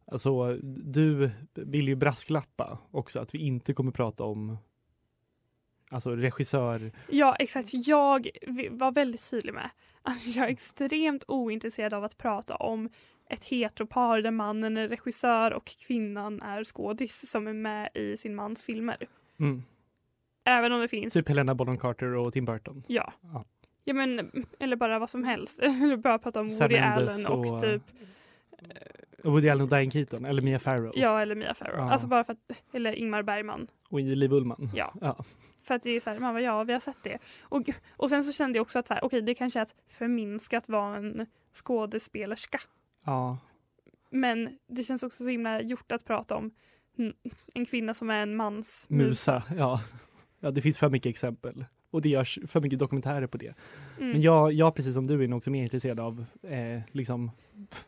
Alltså, 0.06 0.54
du 0.64 1.32
vill 1.54 1.88
ju 1.88 1.96
brasklappa 1.96 2.78
också 2.92 3.20
att 3.20 3.36
vi 3.36 3.40
inte 3.40 3.74
kommer 3.74 3.92
prata 3.92 4.24
om 4.24 4.58
alltså 5.90 6.16
regissör. 6.16 6.92
Ja 7.10 7.36
exakt, 7.36 7.70
jag 7.74 8.30
var 8.72 8.92
väldigt 8.92 9.30
tydlig 9.30 9.54
med 9.54 9.70
att 10.02 10.36
jag 10.36 10.46
är 10.46 10.52
extremt 10.52 11.24
ointresserad 11.28 11.94
av 11.94 12.04
att 12.04 12.18
prata 12.18 12.56
om 12.56 12.90
ett 13.30 13.44
heteropar 13.46 14.22
där 14.22 14.32
mannen 14.32 14.78
är 14.78 14.88
regissör 14.88 15.54
och 15.54 15.66
kvinnan 15.66 16.42
är 16.42 16.64
skådis 16.64 17.30
som 17.32 17.48
är 17.48 17.54
med 17.54 17.90
i 17.94 18.18
sin 18.18 18.36
mans 18.36 18.64
filmer. 18.64 18.98
Mm, 19.40 19.64
Även 20.46 20.72
om 20.72 20.82
det 20.82 20.88
finns 20.88 21.14
typ 21.14 21.28
Helena 21.30 21.56
Bonham 21.56 21.78
Carter 21.78 22.16
och 22.16 22.34
Tim 22.34 22.46
Burton. 22.46 22.84
Ja. 22.88 23.14
Ja. 23.22 23.46
ja 23.84 23.94
men, 23.94 24.32
eller 24.60 24.76
bara 24.76 25.00
vad 25.00 25.10
som 25.10 25.24
helst. 25.24 25.60
Bara 26.04 26.20
prata 26.20 26.40
om 26.40 26.48
Woody 26.48 26.78
Allen 26.78 27.28
och, 27.28 27.54
och- 27.54 27.62
typ, 27.62 27.82
Woody 29.24 29.50
Allen 29.50 29.62
och 29.64 29.70
Diane 29.70 29.92
Keaton, 29.92 30.26
eller 30.26 30.42
Mia 30.42 30.60
Farrow. 30.60 30.92
ja 30.96 31.22
eller 31.22 31.36
Mia 31.36 31.54
Farrow. 31.54 31.78
Ja. 31.78 31.92
Alltså 31.92 32.08
bara 32.08 32.24
för 32.24 32.34
att, 32.34 32.62
eller 32.74 32.94
Ingmar 32.94 33.24
Bergman. 33.24 33.68
Och 33.90 34.00
Liv 34.00 34.34
Ullman. 34.34 34.70
Ja. 34.76 34.94
Ja. 35.02 35.24
För 35.64 35.76
att 35.76 35.82
det 35.84 35.90
är 35.90 36.00
så 36.00 36.10
här, 36.10 36.20
man 36.20 36.34
bara, 36.34 36.42
ja 36.42 36.64
vi 36.64 36.74
har 36.74 36.80
sett 36.80 37.04
det. 37.04 37.18
Och, 37.42 37.70
och 37.98 38.10
sen 38.10 38.24
så 38.24 38.32
kände 38.34 38.58
jag 38.58 38.62
också 38.62 38.80
att 38.80 38.88
så 38.88 38.94
här, 38.94 39.04
okej 39.04 39.22
det 39.22 39.36
kanske 39.36 39.60
är 39.60 39.64
att 39.64 39.76
förminska 39.88 40.58
att 40.58 40.70
vara 40.70 40.98
en 40.98 41.26
skådespelerska. 41.54 42.60
Ja. 43.04 43.38
Men 44.10 44.58
det 44.68 44.84
känns 44.84 45.04
också 45.04 45.24
så 45.24 45.30
himla 45.30 45.62
gjort 45.62 45.92
att 45.92 46.06
prata 46.06 46.36
om 46.36 46.52
en 47.54 47.66
kvinna 47.66 47.94
som 47.94 48.10
är 48.10 48.22
en 48.22 48.36
mans 48.36 48.86
Musa, 48.90 49.44
ja. 49.58 49.82
ja. 50.40 50.52
Det 50.52 50.62
finns 50.62 50.78
för 50.78 50.90
mycket 50.90 51.10
exempel. 51.10 51.66
Och 51.92 52.02
det 52.02 52.10
görs 52.10 52.40
för 52.48 52.62
mycket 52.62 52.80
dokumentärer 52.80 53.28
på 53.28 53.38
det. 53.38 53.54
Mm. 53.98 54.12
Men 54.12 54.22
jag, 54.22 54.54
jag, 54.54 54.76
precis 54.76 54.94
som 54.94 55.08
du, 55.08 55.24
är 55.24 55.28
nog 55.28 55.38
också 55.38 55.50
mer 55.50 55.64
intresserad 55.64 56.00
av 56.00 56.26
eh, 56.44 56.82
liksom, 56.92 57.32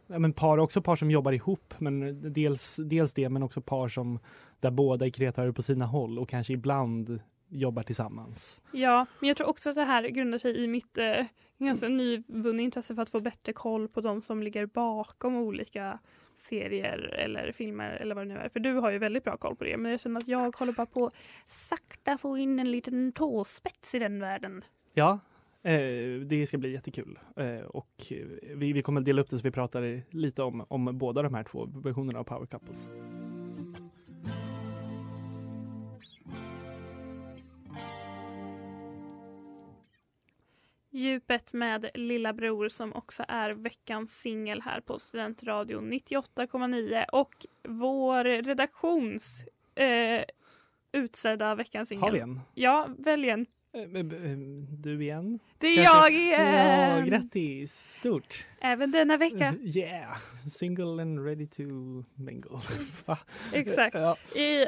ja, 0.08 0.20
men 0.20 0.34
par, 0.34 0.58
också 0.58 0.82
par 0.82 0.96
som 0.96 1.12
jobbar 1.12 1.32
ihop. 1.32 1.74
Men 1.78 2.22
dels, 2.34 2.80
dels 2.84 3.14
det, 3.14 3.30
men 3.30 3.44
också 3.44 3.62
par 3.62 3.88
som 3.88 4.20
där 4.60 4.72
båda 4.72 5.06
är 5.06 5.10
kreatörer 5.10 5.52
på 5.52 5.62
sina 5.62 5.86
håll 5.86 6.20
och 6.20 6.30
kanske 6.30 6.54
ibland 6.54 7.20
jobbar 7.50 7.84
tillsammans. 7.84 8.62
Ja, 8.72 9.06
men 9.20 9.28
jag 9.28 9.38
tror 9.38 9.48
också 9.48 9.70
att 9.70 9.76
det 9.76 9.84
här 9.84 10.04
grundar 10.08 10.38
sig 10.38 10.64
i 10.64 10.68
mitt 10.68 10.98
eh, 10.98 11.26
ganska 11.58 11.88
nyvunna 11.88 12.62
intresse 12.62 12.96
för 12.96 13.02
att 13.02 13.10
få 13.10 13.20
bättre 13.20 13.54
koll 13.54 13.88
på 13.88 14.02
de 14.02 14.22
som 14.22 14.44
ligger 14.44 14.66
bakom 14.66 15.36
olika 15.36 16.00
serier 16.36 16.98
eller 16.98 17.52
filmer 17.52 17.90
eller 17.92 18.16
vad 18.16 18.28
det 18.28 18.34
nu 18.34 18.40
är. 18.40 18.50
För 18.50 18.60
du 18.60 18.74
har 18.74 18.92
ju 18.92 18.98
väldigt 18.98 19.24
bra 19.24 19.38
koll 19.38 19.56
på 19.56 19.64
det. 19.64 19.78
Men 19.78 19.92
jag 19.92 20.00
känner 20.00 20.18
att 20.20 20.28
jag 20.28 20.56
håller 20.58 20.74
bara 20.74 20.86
på 20.86 21.10
sakta 21.46 22.18
få 22.18 22.38
in 22.38 22.60
en 22.60 22.72
liten 22.72 23.12
tåspets 23.12 23.96
i 23.96 24.00
den 24.00 24.20
världen. 24.20 24.64
Ja, 24.94 25.20
eh, 25.64 26.20
det 26.26 26.48
ska 26.48 26.58
bli 26.58 26.72
jättekul. 26.72 27.20
Eh, 27.36 27.60
och 27.60 28.12
eh, 28.12 28.56
vi, 28.56 28.74
vi 28.74 28.82
kommer 28.82 29.02
dela 29.02 29.22
upp 29.22 29.30
det 29.30 29.38
så 29.38 29.44
vi 29.44 29.52
pratar 29.52 30.16
lite 30.16 30.44
om, 30.44 30.66
om 30.68 30.98
båda 30.98 31.22
de 31.22 31.34
här 31.34 31.44
två 31.44 31.66
versionerna 31.66 32.20
av 32.20 32.24
Power 32.24 32.46
Couples. 32.46 32.90
Djupet 40.96 41.54
med 41.54 41.90
Lilla 41.94 42.34
Bror 42.34 42.70
som 42.70 42.94
också 42.94 43.26
är 43.28 43.52
veckans 43.52 44.20
singel 44.20 44.62
här 44.62 44.82
på 44.82 45.00
Studentradion 45.00 45.94
98,9 45.94 47.06
och 47.12 47.46
vår 47.64 48.24
redaktions 48.24 49.46
eh, 49.76 50.24
utsedda 50.92 51.56
veckans 51.56 51.90
singel. 51.90 52.04
Har 52.04 52.12
vi 52.12 52.20
en? 52.20 52.42
Ja, 52.54 52.90
välj 52.98 53.30
en. 53.30 53.46
Eh, 53.74 53.82
eh, 53.82 54.32
eh, 54.32 54.38
Du 54.70 55.02
igen? 55.04 55.40
Det 55.58 55.68
är 55.68 55.84
jag 55.84 56.12
igen! 56.14 56.98
Ja, 56.98 57.06
grattis! 57.06 57.96
Stort! 58.00 58.46
Även 58.62 58.92
denna 58.92 59.18
vecka. 59.18 59.56
Yeah! 59.62 60.18
Single 60.52 61.02
and 61.02 61.26
ready 61.26 61.48
to 61.48 61.64
mingle. 62.16 62.60
Exakt. 63.54 63.96
Ja. 63.96 64.16
I 64.42 64.66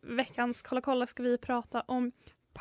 veckans 0.00 0.62
Kolla 0.62 0.80
kolla 0.80 1.06
ska 1.06 1.22
vi 1.22 1.38
prata 1.38 1.80
om 1.80 2.12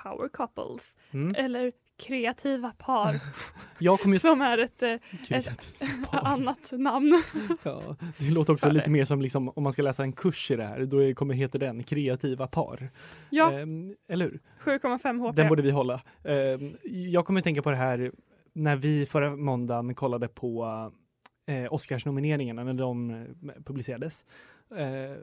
power 0.04 0.30
couples 0.30 0.98
Mm. 1.12 1.36
eller 1.36 1.72
kreativa 1.98 2.72
par 2.78 3.16
Jag 3.80 4.00
kommer 4.00 4.16
ju... 4.16 4.20
som 4.20 4.42
är 4.42 4.58
ett, 4.58 4.82
eh, 4.82 4.94
ett 5.30 5.74
annat 6.12 6.72
namn. 6.72 7.24
Ja, 7.64 7.96
det 8.18 8.30
låter 8.30 8.54
också 8.54 8.70
lite 8.70 8.90
mer 8.90 9.06
som 9.06 9.22
liksom, 9.22 9.50
om 9.50 9.64
man 9.64 9.74
ska 9.74 9.82
läsa 9.82 10.04
en 10.04 10.14
kurs 10.14 10.52
i 10.52 10.56
det 10.56 10.66
här, 10.66 10.86
då 10.86 11.14
kommer 11.14 11.34
heta 11.34 11.58
den 11.58 11.84
kreativa 11.84 12.48
par. 12.48 12.90
Ja, 13.30 13.52
Ehm, 13.52 13.96
eller 14.08 14.26
hur? 14.26 14.40
7,5 14.80 15.20
HP. 15.20 15.36
Den 15.36 15.48
borde 15.48 15.62
vi 15.62 15.72
hålla. 15.72 16.02
Ehm, 16.24 16.76
jag 16.84 17.26
kommer 17.26 17.40
att 17.40 17.44
tänka 17.44 17.62
på 17.62 17.70
det 17.70 17.78
här 17.78 18.12
när 18.54 18.76
vi 18.76 19.06
förra 19.06 19.36
måndagen 19.36 19.96
kollade 19.96 20.28
på 20.28 20.66
eh, 21.48 21.74
Oscarsnomineringarna 21.74 22.64
när 22.64 22.74
de 22.74 23.10
eh, 23.10 23.64
publicerades. 23.66 24.26
Eh, 24.78 25.18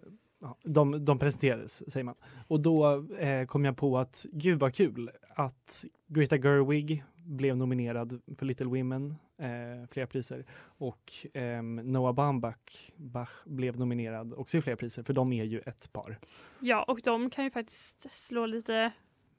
de, 0.63 1.05
de 1.05 1.19
presenterades, 1.19 1.93
säger 1.93 2.05
man. 2.05 2.15
Och 2.49 2.61
då 2.61 3.07
eh, 3.19 3.47
kom 3.47 3.65
jag 3.65 3.77
på 3.77 3.99
att 3.99 4.27
gud 4.33 4.59
vad 4.59 4.75
kul 4.75 5.11
att 5.35 5.85
Greta 6.07 6.37
Gerwig 6.37 7.05
blev 7.25 7.57
nominerad 7.57 8.21
för 8.39 8.47
Little 8.47 8.67
Women, 8.67 9.15
eh, 9.39 9.89
flera 9.91 10.07
priser. 10.07 10.45
Och 10.63 11.13
ehm, 11.35 11.77
Noah 11.77 12.15
Baumbach 12.15 12.91
Bach 12.97 13.45
blev 13.45 13.79
nominerad 13.79 14.35
också 14.35 14.57
i 14.57 14.63
flera 14.63 14.77
priser, 14.77 15.03
för 15.03 15.13
de 15.13 15.33
är 15.33 15.45
ju 15.45 15.61
ett 15.61 15.93
par. 15.93 16.19
Ja, 16.61 16.83
och 16.83 17.01
de 17.05 17.31
kan 17.31 17.45
ju 17.45 17.51
faktiskt 17.51 18.13
slå 18.13 18.47
lite 18.47 18.93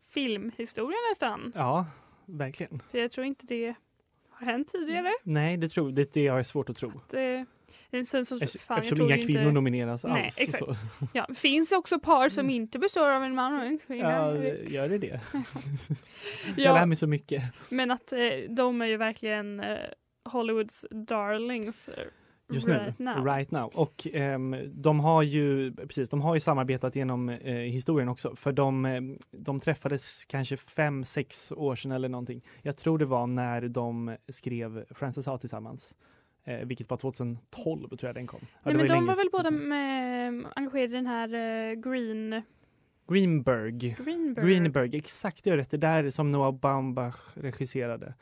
filmhistoria 0.08 0.98
nästan. 1.12 1.52
Ja, 1.56 1.86
verkligen. 2.26 2.82
För 2.92 2.98
jag 2.98 3.12
tror 3.12 3.26
inte 3.26 3.46
det 3.46 3.76
har 4.30 4.46
hänt 4.46 4.68
tidigare. 4.68 5.12
Nej, 5.24 5.58
det, 5.58 5.70
tror, 5.70 5.92
det, 5.92 6.14
det 6.14 6.28
har 6.28 6.38
jag 6.38 6.46
svårt 6.46 6.70
att 6.70 6.76
tro. 6.76 6.92
Det, 7.10 7.46
sen 8.06 8.26
så, 8.26 8.40
fan, 8.40 8.48
jag 8.70 8.78
Eftersom 8.80 9.06
inga 9.06 9.16
inte, 9.18 9.34
kvinnor 9.34 9.52
nomineras 9.52 10.04
Nej, 10.04 10.26
alls. 10.26 10.38
exakt. 10.40 10.66
Så. 10.66 10.76
Ja, 11.14 11.28
finns 11.36 11.70
det 11.70 11.76
också 11.76 12.00
par 12.00 12.30
som 12.30 12.50
inte 12.50 12.80
består 12.80 13.10
av 13.12 13.24
en 13.24 13.36
man 13.36 13.54
och 13.60 13.66
en 13.66 13.80
kvinna. 13.80 14.10
Ja, 14.12 14.44
gör 14.68 14.90
det 14.90 14.98
det? 14.98 15.22
jag 16.56 16.66
Ja. 16.66 16.74
lär 16.74 16.86
mig 16.86 16.98
så 16.98 17.08
mycket. 17.08 17.44
Men 17.70 17.92
att 17.92 18.14
eh, 18.14 18.20
de 18.50 18.82
är 18.82 18.86
ju 18.86 18.98
verkligen 18.98 19.60
eh, 19.60 19.78
Hollywoods 20.30 20.86
darlings 20.92 21.90
eh, 21.90 22.04
Just 22.54 22.68
nu, 22.68 22.74
right 22.74 23.00
now. 23.00 23.26
right 23.26 23.52
now. 23.52 23.72
Och 23.76 24.08
ehm, 24.14 24.56
de 24.74 25.00
har 25.00 25.24
ju 25.24 25.74
precis, 25.76 26.10
de 26.10 26.22
har 26.22 26.34
ju 26.34 26.40
samarbetat 26.40 26.96
genom 26.96 27.30
eh, 27.30 27.54
historien 27.56 28.10
också. 28.10 28.36
För 28.36 28.52
de, 28.52 28.86
eh, 28.86 29.02
de 29.32 29.60
träffades 29.60 30.26
kanske 30.26 30.58
fem, 30.58 31.04
sex 31.04 31.52
år 31.52 31.76
sedan 31.76 31.92
eller 31.92 32.10
någonting. 32.10 32.42
Jag 32.62 32.78
tror 32.78 32.98
det 32.98 33.06
var 33.06 33.28
när 33.28 33.62
de 33.62 34.16
skrev 34.28 34.86
Frances 34.96 35.26
Ha 35.26 35.38
tillsammans. 35.38 35.96
Eh, 36.44 36.66
vilket 36.66 36.90
var 36.90 36.98
2012 36.98 37.90
tror 37.90 38.08
jag 38.08 38.16
den 38.16 38.28
kom. 38.28 38.40
Ja, 38.42 38.48
Nej, 38.64 38.74
men 38.74 38.86
ju 38.86 38.88
de 38.88 39.06
var 39.06 39.16
väl 39.16 39.30
båda 39.32 39.52
med, 39.52 40.46
engagerade 40.56 40.94
i 40.94 40.96
den 40.96 41.08
här 41.08 41.34
eh, 41.34 41.74
Green... 41.74 42.42
Greenberg. 43.08 43.72
Greenberg. 43.72 44.46
Greenberg, 44.46 44.96
exakt 44.96 45.44
det 45.44 45.50
är 45.50 45.58
rätt. 45.58 45.70
Det 45.72 45.78
där 45.78 46.10
som 46.10 46.32
Noah 46.32 46.52
Baumbach 46.52 47.16
regisserade. 47.34 48.14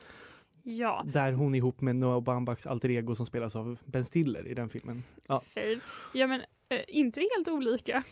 Ja, 0.64 1.06
Där 1.06 1.32
hon 1.32 1.56
är 1.56 1.58
ihop 1.58 1.82
med 1.82 1.96
Noah 1.96 2.22
Baumbachs 2.22 2.66
alter 2.66 2.90
ego 2.90 3.16
som 3.16 3.26
spelas 3.26 3.56
av 3.56 3.78
Ben 3.86 4.06
Stiller 4.06 4.48
i 4.48 4.54
den 4.54 4.70
filmen. 4.70 5.04
Ja. 5.28 5.42
fave. 5.46 5.80
Ja 6.14 6.28
men 6.28 6.42
eh, 6.70 6.80
inte 6.88 7.20
helt 7.20 7.48
olika. 7.48 8.04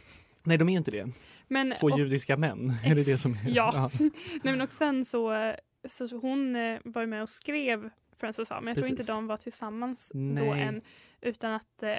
Nej, 0.43 0.57
de 0.57 0.69
är 0.69 0.77
inte 0.77 0.91
det. 0.91 1.07
Men, 1.47 1.73
Två 1.79 1.87
och, 1.87 1.99
judiska 1.99 2.37
män. 2.37 2.73
Är 2.83 2.95
det 2.95 3.03
det 3.03 3.17
som 3.17 3.31
är? 3.31 3.37
Ja. 3.45 3.91
nej, 3.99 4.11
men 4.43 4.61
och 4.61 4.71
sen 4.71 5.05
så, 5.05 5.33
eh, 5.33 5.55
så, 5.87 6.07
så 6.07 6.17
hon 6.17 6.55
eh, 6.55 6.79
var 6.83 7.05
med 7.05 7.23
och 7.23 7.29
skrev 7.29 7.89
Frances 8.19 8.49
Ha, 8.49 8.61
men 8.61 8.67
jag 8.67 8.75
tror 8.75 8.83
Precis. 8.83 8.99
inte 8.99 9.11
de 9.11 9.27
var 9.27 9.37
tillsammans 9.37 10.11
då 10.13 10.19
Nej. 10.19 10.61
än. 10.61 10.81
Utan 11.21 11.53
att 11.53 11.83
eh, 11.83 11.95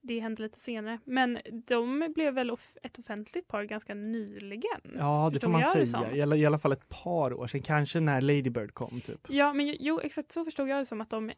det 0.00 0.20
hände 0.20 0.42
lite 0.42 0.60
senare. 0.60 0.98
Men 1.04 1.38
de 1.66 2.12
blev 2.14 2.34
väl 2.34 2.50
off- 2.50 2.76
ett 2.82 2.98
offentligt 2.98 3.48
par 3.48 3.64
ganska 3.64 3.94
nyligen? 3.94 4.80
Ja, 4.98 5.30
det 5.34 5.40
får 5.40 5.48
man 5.48 5.62
säga. 5.62 6.12
I 6.14 6.22
alla, 6.22 6.36
I 6.36 6.46
alla 6.46 6.58
fall 6.58 6.72
ett 6.72 6.88
par 6.88 7.32
år 7.32 7.46
sedan. 7.46 7.60
Kanske 7.62 8.00
när 8.00 8.20
Lady 8.20 8.50
Bird 8.50 8.74
kom, 8.74 9.00
typ. 9.00 9.26
Ja, 9.28 9.52
men 9.52 9.76
jo, 9.80 10.00
exakt 10.00 10.32
så 10.32 10.44
förstod 10.44 10.68
jag 10.68 10.78
det 10.78 10.86
som 10.86 11.00
att 11.00 11.10
de 11.10 11.32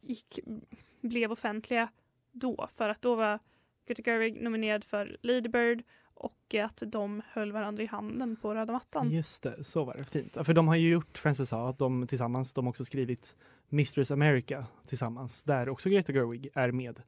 gick, 0.00 0.38
blev 1.00 1.32
offentliga 1.32 1.88
då. 2.32 2.68
För 2.74 2.88
att 2.88 3.02
då 3.02 3.14
var 3.14 3.38
Greta 3.86 4.02
Gerwig 4.10 4.42
nominerad 4.42 4.84
för 4.84 5.16
Lady 5.22 5.48
Bird 5.48 5.82
och 6.18 6.54
att 6.54 6.82
de 6.86 7.22
höll 7.32 7.52
varandra 7.52 7.82
i 7.82 7.86
handen 7.86 8.36
på 8.36 8.54
röda 8.54 8.72
mattan. 8.72 9.10
Just 9.10 9.42
det, 9.42 9.64
så 9.64 9.84
var 9.84 9.94
det. 9.94 10.04
Fint. 10.04 10.36
För 10.44 10.54
de 10.54 10.68
har 10.68 10.76
ju 10.76 10.90
gjort, 10.90 11.18
Frances 11.18 11.48
sa, 11.48 11.68
att 11.68 11.78
de 11.78 12.06
tillsammans, 12.06 12.54
de 12.54 12.64
har 12.64 12.70
också 12.70 12.84
skrivit 12.84 13.36
Mistress 13.68 14.10
America 14.10 14.66
tillsammans, 14.86 15.42
där 15.44 15.68
också 15.68 15.88
Greta 15.88 16.12
Gerwig 16.12 16.48
är 16.54 16.72
med. 16.72 17.02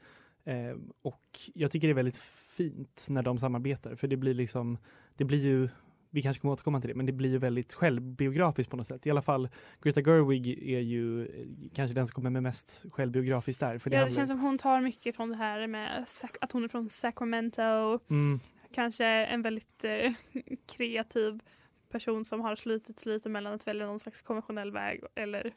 Eh, 0.44 0.76
och 1.02 1.38
jag 1.54 1.70
tycker 1.70 1.88
det 1.88 1.92
är 1.92 1.94
väldigt 1.94 2.22
fint 2.56 3.06
när 3.08 3.22
de 3.22 3.38
samarbetar, 3.38 3.94
för 3.96 4.08
det 4.08 4.16
blir 4.16 4.34
liksom, 4.34 4.78
det 5.16 5.24
blir 5.24 5.38
ju 5.38 5.68
vi 6.12 6.22
kanske 6.22 6.40
kommer 6.40 6.52
återkomma 6.52 6.80
till 6.80 6.88
det, 6.88 6.94
men 6.94 7.06
det 7.06 7.12
blir 7.12 7.30
ju 7.30 7.38
väldigt 7.38 7.72
självbiografiskt 7.72 8.70
på 8.70 8.76
något 8.76 8.86
sätt. 8.86 9.06
I 9.06 9.10
alla 9.10 9.22
fall 9.22 9.48
Greta 9.82 10.00
Gerwig 10.00 10.48
är 10.48 10.80
ju 10.80 11.26
eh, 11.26 11.46
kanske 11.74 11.94
den 11.94 12.06
som 12.06 12.14
kommer 12.14 12.30
med 12.30 12.42
mest 12.42 12.84
självbiografiskt 12.92 13.60
där. 13.60 13.78
För 13.78 13.90
det 13.90 13.96
ja, 13.96 14.00
det 14.00 14.04
handlar- 14.04 14.16
känns 14.16 14.30
som 14.30 14.40
hon 14.40 14.58
tar 14.58 14.80
mycket 14.80 15.16
från 15.16 15.30
det 15.30 15.36
här 15.36 15.66
med 15.66 16.06
att 16.40 16.52
hon 16.52 16.64
är 16.64 16.68
från 16.68 16.90
Sacramento. 16.90 17.62
Mm, 18.10 18.40
Kanske 18.72 19.06
en 19.06 19.42
väldigt 19.42 19.84
eh, 19.84 20.12
kreativ 20.66 21.40
person 21.88 22.24
som 22.24 22.40
har 22.40 22.56
slitit 22.56 23.06
lite 23.06 23.28
mellan 23.28 23.52
att 23.52 23.66
välja 23.66 23.86
någon 23.86 24.00
slags 24.00 24.22
konventionell 24.22 24.72
väg 24.72 25.02
eller 25.14 25.54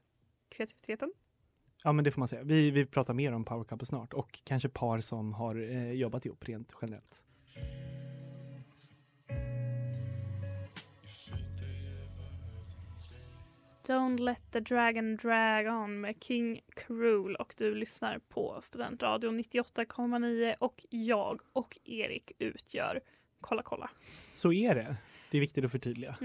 kreativiteten. 0.50 1.13
ja, 1.84 1.91
men 1.91 2.05
det 2.05 2.12
får 2.12 2.20
man 2.20 2.27
säga. 2.27 2.43
Vi, 2.43 2.72
vi 2.72 2.86
pratar 2.86 3.13
mer 3.13 3.32
om 3.32 3.46
power 3.46 3.63
couple 3.63 3.86
snart 3.86 4.13
och 4.13 4.39
kanske 4.43 4.70
par 4.70 5.00
som 5.00 5.34
har 5.34 5.55
eh, 5.55 5.91
jobbat 5.91 6.25
ihop 6.25 6.48
rent 6.48 6.74
generellt. 6.82 7.25
Don't 13.87 14.19
let 14.19 14.51
the 14.51 14.59
dragon 14.59 15.15
drag 15.15 15.67
on 15.67 16.01
med 16.01 16.15
King 16.23 16.61
Cruel 16.75 17.35
och 17.35 17.53
du 17.57 17.75
lyssnar 17.75 18.19
på 18.19 18.59
Studentradion 18.61 19.39
98,9 19.39 20.55
och 20.59 20.85
jag 20.89 21.41
och 21.53 21.77
Erik 21.83 22.31
utgör 22.39 23.01
Kolla 23.41 23.61
kolla. 23.63 23.89
Så 24.35 24.53
är 24.53 24.75
det. 24.75 24.95
Det 25.31 25.37
är 25.37 25.41
viktigt 25.41 25.65
att 25.65 25.71
förtydliga. 25.71 26.15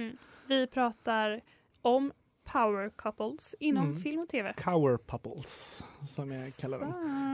Vi 0.46 0.66
pratar 0.66 1.40
om 1.82 2.12
power 2.52 2.90
couples 2.96 3.54
inom 3.60 3.84
Mm. 3.84 3.96
film 4.00 4.18
och 4.20 4.28
tv. 4.28 4.52
Cower 4.56 4.96
Pupples, 5.06 5.84
som 6.06 6.30
jag 6.30 6.54
kallar 6.54 6.80
dem. 6.80 6.92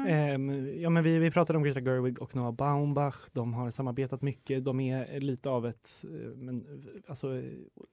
Ehm, 0.08 0.80
ja, 0.80 0.90
men 0.90 1.02
vi, 1.04 1.18
vi 1.18 1.30
pratade 1.30 1.56
om 1.56 1.62
Greta 1.62 1.80
Gerwig 1.80 2.22
och 2.22 2.36
Noah 2.36 2.52
Baumbach. 2.52 3.16
De 3.32 3.54
har 3.54 3.70
samarbetat 3.70 4.22
mycket. 4.22 4.64
De 4.64 4.80
är 4.80 5.20
lite 5.20 5.50
av 5.50 5.66
ett... 5.66 6.04
eh, 6.04 6.30
Men, 6.36 6.84
alltså, 7.06 7.36
eh, 7.38 7.44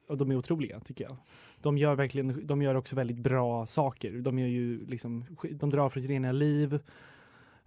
och 0.08 0.18
de 0.18 0.32
är 0.32 0.36
otroliga, 0.36 0.80
tycker 0.80 1.04
jag. 1.04 1.18
De 1.62 1.78
gör, 1.78 1.96
verkligen, 1.96 2.48
de 2.48 2.62
gör 2.62 2.76
också 2.76 2.96
väldigt 2.96 3.18
bra 3.20 3.66
saker. 3.66 4.12
De, 4.12 4.40
gör 4.40 4.48
ju 4.48 4.86
liksom, 4.86 5.26
de 5.52 5.70
drar 5.70 5.90
för 5.90 6.00
sitt 6.00 6.10
rena 6.10 6.32
liv. 6.32 6.80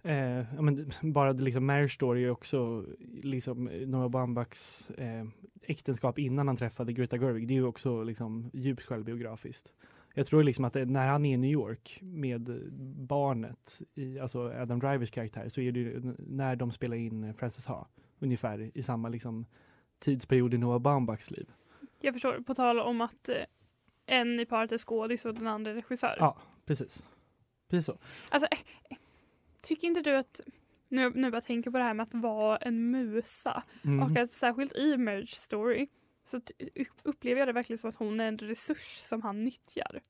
Eh, 0.05 0.45
ja, 0.55 0.61
men, 0.61 0.91
bara 1.13 1.33
det 1.33 1.43
liksom 1.43 1.65
Marriage 1.65 1.93
Story 1.93 2.23
är 2.23 2.29
också 2.29 2.85
liksom, 3.23 3.63
Noah 3.63 4.09
Baumbachs 4.09 4.89
eh, 4.89 5.25
äktenskap 5.61 6.19
innan 6.19 6.47
han 6.47 6.57
träffade 6.57 6.93
Greta 6.93 7.17
Gerwig. 7.17 7.47
Det 7.47 7.53
är 7.53 7.55
ju 7.55 7.65
också 7.65 8.03
liksom, 8.03 8.49
djupt 8.53 8.83
självbiografiskt. 8.83 9.73
Jag 10.13 10.27
tror 10.27 10.43
liksom 10.43 10.65
att 10.65 10.73
det, 10.73 10.85
när 10.85 11.07
han 11.07 11.25
är 11.25 11.33
i 11.33 11.37
New 11.37 11.51
York 11.51 11.99
med 12.01 12.71
barnet, 13.07 13.81
i, 13.95 14.19
alltså 14.19 14.53
Adam 14.53 14.79
Drivers 14.79 15.11
karaktär, 15.11 15.49
så 15.49 15.61
är 15.61 15.71
det 15.71 15.79
ju 15.79 16.13
när 16.17 16.55
de 16.55 16.71
spelar 16.71 16.97
in 16.97 17.33
Frances 17.33 17.65
Ha, 17.65 17.87
ungefär 18.19 18.71
i 18.73 18.83
samma 18.83 19.09
liksom, 19.09 19.45
tidsperiod 19.99 20.53
i 20.53 20.57
Noah 20.57 20.79
Baumbachs 20.79 21.31
liv. 21.31 21.51
Jag 22.01 22.13
förstår, 22.13 22.39
på 22.39 22.53
tal 22.53 22.79
om 22.79 23.01
att 23.01 23.29
eh, 23.29 23.35
en 24.05 24.39
i 24.39 24.45
paret 24.45 24.71
är 24.71 24.77
skådis 24.77 25.25
och 25.25 25.33
den 25.33 25.47
andra 25.47 25.71
är 25.71 25.75
regissör. 25.75 26.15
Ja, 26.19 26.37
precis. 26.65 27.05
Precis 27.69 27.85
så. 27.85 27.97
Alltså, 28.29 28.47
eh, 28.51 28.59
eh, 28.89 28.97
tycker 29.65 29.87
inte 29.87 30.01
du 30.01 30.15
att, 30.17 30.41
nu, 30.89 31.09
nu 31.15 31.31
bara 31.31 31.41
tänker 31.41 31.71
på 31.71 31.77
det 31.77 31.83
här 31.83 31.93
med 31.93 32.03
att 32.03 32.13
vara 32.13 32.57
en 32.57 32.91
musa 32.91 33.63
Mm. 33.83 34.03
och 34.03 34.17
att 34.17 34.31
särskilt 34.31 34.75
i 34.75 34.97
Marriage 34.97 35.29
Story 35.35 35.87
så 36.25 36.41
upplever 37.03 37.39
jag 37.39 37.47
det 37.47 37.53
verkligen 37.53 37.77
som 37.77 37.89
att 37.89 37.95
hon 37.95 38.19
är 38.19 38.27
en 38.27 38.37
resurs 38.37 38.97
som 38.97 39.21
han 39.21 39.43
nyttjar. 39.43 40.01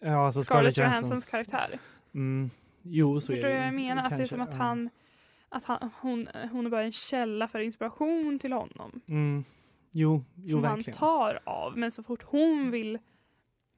ja, 0.00 0.26
alltså 0.26 0.42
Scarlett 0.42 0.76
Johanssons- 0.76 0.84
Johanssons 0.92 1.26
karaktär. 1.30 1.78
Mm. 2.14 2.50
Jo, 2.82 3.20
så 3.20 3.26
Förstår 3.26 3.48
är 3.48 3.52
det. 3.52 3.58
vad 3.58 3.66
jag 3.66 3.74
menar? 3.74 4.02
Att 4.02 4.16
det 4.16 4.22
är 4.22 4.26
som 4.26 4.40
att 4.40 4.54
han 4.54 4.90
att 5.48 5.64
han, 5.64 5.90
hon, 6.00 6.28
hon 6.52 6.66
är 6.66 6.70
bara 6.70 6.82
en 6.84 6.92
källa 6.92 7.48
för 7.48 7.58
inspiration 7.58 8.38
till 8.38 8.52
honom. 8.52 9.00
Mm. 9.08 9.44
Jo, 9.92 10.24
jo 10.36 10.48
som 10.48 10.64
han 10.64 10.74
verkligen. 10.76 10.98
tar 10.98 11.40
av. 11.44 11.78
Men 11.78 11.90
så 11.90 12.02
fort 12.02 12.22
hon 12.22 12.70
vill 12.70 12.98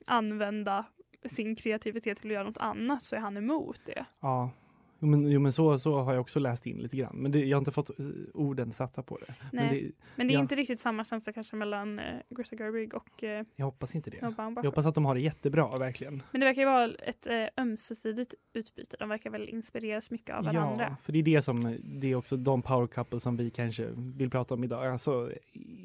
använda 0.07 0.85
sin 1.25 1.57
kreativitet 1.57 2.19
till 2.21 2.31
att 2.31 2.35
göra 2.35 2.45
något 2.45 2.59
annat 2.59 3.05
så 3.05 3.17
är 3.17 3.21
han 3.21 3.37
emot 3.37 3.81
det. 3.87 4.05
Ja. 4.21 4.51
Jo, 4.99 5.07
men, 5.07 5.31
jo, 5.31 5.41
men 5.41 5.53
så, 5.53 5.79
så 5.79 6.01
har 6.01 6.13
jag 6.13 6.21
också 6.21 6.41
läst 6.41 6.67
in 6.67 6.79
lite 6.79 6.97
grann. 6.97 7.17
Men 7.17 7.33
det, 7.33 7.45
jag 7.45 7.57
har 7.57 7.61
inte 7.61 7.73
fått 7.73 7.99
eh, 8.01 8.07
orden 8.35 8.73
satta 8.73 9.03
på 9.03 9.19
det. 9.19 9.35
Men 9.53 9.67
Nej. 9.67 9.83
det, 9.83 9.93
Men 10.17 10.27
det 10.27 10.33
är 10.33 10.35
ja. 10.35 10.41
inte 10.41 10.55
riktigt 10.55 10.81
samma 10.81 11.05
känsla 11.05 11.33
kanske 11.33 11.57
mellan 11.57 11.99
eh, 11.99 12.05
Greta 12.29 12.57
Gerwig 12.57 12.95
och 12.95 13.25
eh, 13.25 13.45
jag 13.57 13.67
hoppas 13.67 13.95
inte 13.95 14.11
det. 14.11 14.17
Jag 14.39 14.65
hoppas 14.65 14.87
att 14.87 14.95
de 14.95 15.05
har 15.05 15.15
det 15.15 15.21
jättebra, 15.21 15.77
verkligen. 15.79 16.23
Men 16.31 16.41
det 16.41 16.47
verkar 16.47 16.63
ju 16.63 16.67
vara 16.67 16.91
ett 16.95 17.27
eh, 17.27 17.47
ömsesidigt 17.57 18.35
utbyte. 18.53 18.97
De 18.99 19.09
verkar 19.09 19.31
väl 19.31 19.49
inspireras 19.49 20.11
mycket 20.11 20.37
av 20.37 20.45
varandra. 20.45 20.87
Ja, 20.91 20.97
för 21.03 21.13
det 21.13 21.19
är 21.19 21.23
det 21.23 21.43
som, 21.43 21.77
det 21.85 22.11
är 22.11 22.15
också 22.15 22.37
de 22.37 22.63
power 22.63 22.87
couple 22.87 23.21
som 23.21 23.37
vi 23.37 23.51
kanske 23.51 23.89
vill 23.97 24.31
prata 24.31 24.55
om 24.55 24.65
idag. 24.65 24.87
Alltså, 24.87 25.33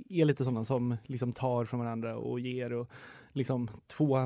är 0.10 0.26
lite 0.26 0.44
sådana 0.44 0.64
som 0.64 0.98
liksom 1.04 1.34
tar 1.34 1.66
från 1.66 1.80
varandra 1.80 2.18
och 2.18 2.40
ger 2.40 2.74
och 2.74 2.90
liksom 3.34 3.70
två 3.88 4.18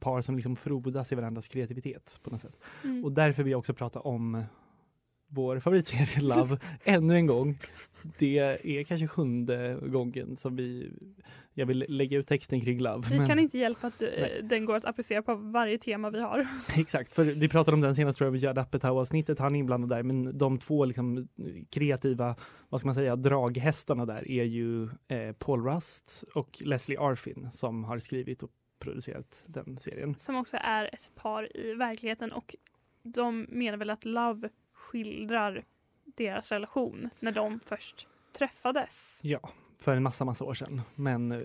par 0.00 0.22
som 0.22 0.36
liksom 0.36 0.56
frodas 0.56 1.12
i 1.12 1.14
varandras 1.14 1.48
kreativitet 1.48 2.20
på 2.22 2.30
något 2.30 2.40
sätt. 2.40 2.58
Mm. 2.84 3.04
Och 3.04 3.12
därför 3.12 3.42
vill 3.42 3.50
jag 3.50 3.58
också 3.58 3.74
prata 3.74 4.00
om 4.00 4.44
vår 5.28 5.60
favoritserie 5.60 6.20
Love 6.20 6.58
ännu 6.84 7.14
en 7.14 7.26
gång. 7.26 7.58
Det 8.18 8.38
är 8.38 8.84
kanske 8.84 9.06
sjunde 9.06 9.78
gången 9.82 10.36
som 10.36 10.56
vi, 10.56 10.90
jag 11.54 11.66
vill 11.66 11.84
lägga 11.88 12.18
ut 12.18 12.26
texten 12.26 12.60
kring 12.60 12.80
Love. 12.80 13.08
Vi 13.10 13.18
men- 13.18 13.26
kan 13.28 13.38
inte 13.38 13.58
hjälpa 13.58 13.86
att 13.86 14.02
eh, 14.02 14.08
Nej. 14.20 14.40
den 14.42 14.64
går 14.64 14.76
att 14.76 14.84
applicera 14.84 15.22
på 15.22 15.34
varje 15.34 15.78
tema 15.78 16.10
vi 16.10 16.20
har. 16.20 16.46
Exakt, 16.76 17.12
för 17.14 17.24
vi 17.24 17.48
pratade 17.48 17.74
om 17.74 17.80
den 17.80 17.94
senast 17.94 18.18
tror 18.18 18.30
jag, 18.30 18.36
Judd 18.36 18.58
Apatow-avsnittet, 18.58 19.38
han 19.38 19.54
är 19.54 19.58
inblandad 19.58 19.90
där, 19.90 20.02
men 20.02 20.38
de 20.38 20.58
två 20.58 20.84
liksom 20.84 21.28
kreativa, 21.70 22.36
vad 22.68 22.80
ska 22.80 22.86
man 22.86 22.94
säga, 22.94 23.16
draghästarna 23.16 24.06
där 24.06 24.30
är 24.30 24.44
ju 24.44 24.84
eh, 24.84 25.32
Paul 25.38 25.64
Rust 25.64 26.24
och 26.34 26.62
Leslie 26.64 26.98
Arfin 27.00 27.48
som 27.52 27.84
har 27.84 27.98
skrivit 27.98 28.42
och 28.42 28.50
producerat 28.78 29.42
den 29.46 29.76
serien. 29.76 30.14
Som 30.18 30.36
också 30.36 30.56
är 30.60 30.84
ett 30.94 31.10
par 31.14 31.56
i 31.56 31.74
verkligheten 31.74 32.32
och 32.32 32.56
de 33.02 33.46
menar 33.48 33.78
väl 33.78 33.90
att 33.90 34.04
Love 34.04 34.48
skildrar 34.90 35.64
deras 36.04 36.52
relation 36.52 37.10
när 37.20 37.32
de 37.32 37.60
först 37.60 38.06
träffades. 38.32 39.20
Ja, 39.22 39.50
för 39.78 39.96
en 39.96 40.02
massa, 40.02 40.24
massa 40.24 40.44
år 40.44 40.54
sedan. 40.54 40.82
Men 40.94 41.32
eh, 41.32 41.38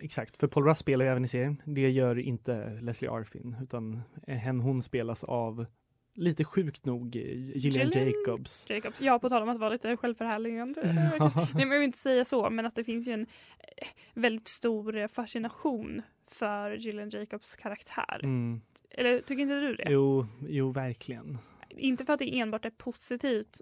exakt, 0.00 0.36
för 0.36 0.46
Paul 0.46 0.64
Rust 0.64 0.80
spelar 0.80 1.04
ju 1.04 1.10
även 1.10 1.24
i 1.24 1.28
serien. 1.28 1.62
Det 1.64 1.90
gör 1.90 2.18
inte 2.18 2.78
Leslie 2.82 3.10
Arfin, 3.10 3.56
utan 3.62 4.02
hen, 4.26 4.60
hon 4.60 4.82
spelas 4.82 5.24
av 5.24 5.66
lite 6.14 6.44
sjukt 6.44 6.84
nog 6.84 7.16
eh, 7.16 7.22
Gillian 7.22 7.90
Gillian 7.90 8.08
Jacobs. 8.08 8.66
Jacobs. 8.70 9.00
Ja, 9.00 9.18
på 9.18 9.28
tal 9.28 9.42
om 9.42 9.48
att 9.48 9.58
vara 9.58 9.70
lite 9.70 9.96
självförhärligande. 9.96 10.80
Ja. 11.18 11.30
Nej, 11.34 11.48
men 11.52 11.70
jag 11.70 11.78
vill 11.78 11.82
inte 11.82 11.98
säga 11.98 12.24
så, 12.24 12.50
men 12.50 12.66
att 12.66 12.74
det 12.74 12.84
finns 12.84 13.08
ju 13.08 13.12
en 13.12 13.26
eh, 13.58 13.88
väldigt 14.14 14.48
stor 14.48 14.96
eh, 14.96 15.08
fascination 15.08 16.02
för 16.26 16.70
Gillian 16.70 17.10
Jacobs 17.10 17.56
karaktär. 17.56 18.20
Mm. 18.22 18.60
Eller 18.90 19.20
tycker 19.20 19.42
inte 19.42 19.60
du 19.60 19.74
det? 19.74 19.86
Jo, 19.90 20.26
jo, 20.48 20.72
verkligen. 20.72 21.38
Inte 21.76 22.04
för 22.04 22.12
att 22.12 22.18
det 22.18 22.38
enbart 22.38 22.64
är 22.64 22.70
positivt, 22.70 23.60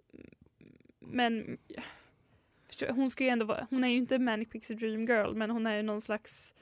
men 1.01 1.59
hon 2.91 3.11
ska 3.11 3.25
ju 3.25 3.31
ändå 3.31 3.47
vara, 3.47 3.67
hon 3.71 3.85
är 3.85 3.89
ju 3.89 3.97
inte 3.97 4.19
Manic 4.19 4.49
Pixie 4.49 4.77
Dream 4.77 5.05
Girl, 5.05 5.35
men 5.35 5.51
hon 5.51 5.67
är 5.67 5.77
ju 5.77 5.83
någon 5.83 6.01
slags 6.01 6.53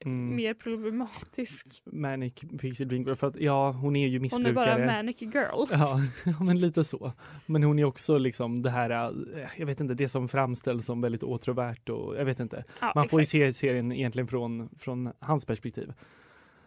Mm. 0.00 0.36
mer 0.36 0.54
problematisk. 0.54 1.66
Manic 1.84 2.34
Pixie 2.60 2.86
Dream 2.86 3.02
Girl, 3.02 3.14
för 3.14 3.26
att 3.26 3.36
ja, 3.40 3.70
hon 3.70 3.96
är 3.96 4.06
ju 4.08 4.16
Hon 4.18 4.22
missbrukare. 4.22 4.70
är 4.70 4.76
bara 4.78 4.86
Manic 4.86 5.22
Girl. 5.22 5.64
Ja, 5.70 6.44
men 6.44 6.60
lite 6.60 6.84
så. 6.84 7.12
Men 7.46 7.62
hon 7.62 7.78
är 7.78 7.84
också 7.84 8.18
liksom 8.18 8.62
det 8.62 8.70
här, 8.70 8.90
eh, 9.38 9.48
jag 9.56 9.66
vet 9.66 9.80
inte, 9.80 9.94
det 9.94 10.08
som 10.08 10.28
framställs 10.28 10.86
som 10.86 11.00
väldigt 11.00 11.22
åtråvärt 11.22 11.88
och 11.88 12.16
jag 12.16 12.24
vet 12.24 12.40
inte. 12.40 12.64
Ja, 12.80 12.92
Man 12.94 13.08
får 13.08 13.20
ju 13.20 13.22
exakt. 13.22 13.32
se 13.32 13.52
serien 13.52 13.92
egentligen 13.92 14.26
från, 14.26 14.68
från 14.78 15.12
hans 15.18 15.44
perspektiv. 15.44 15.92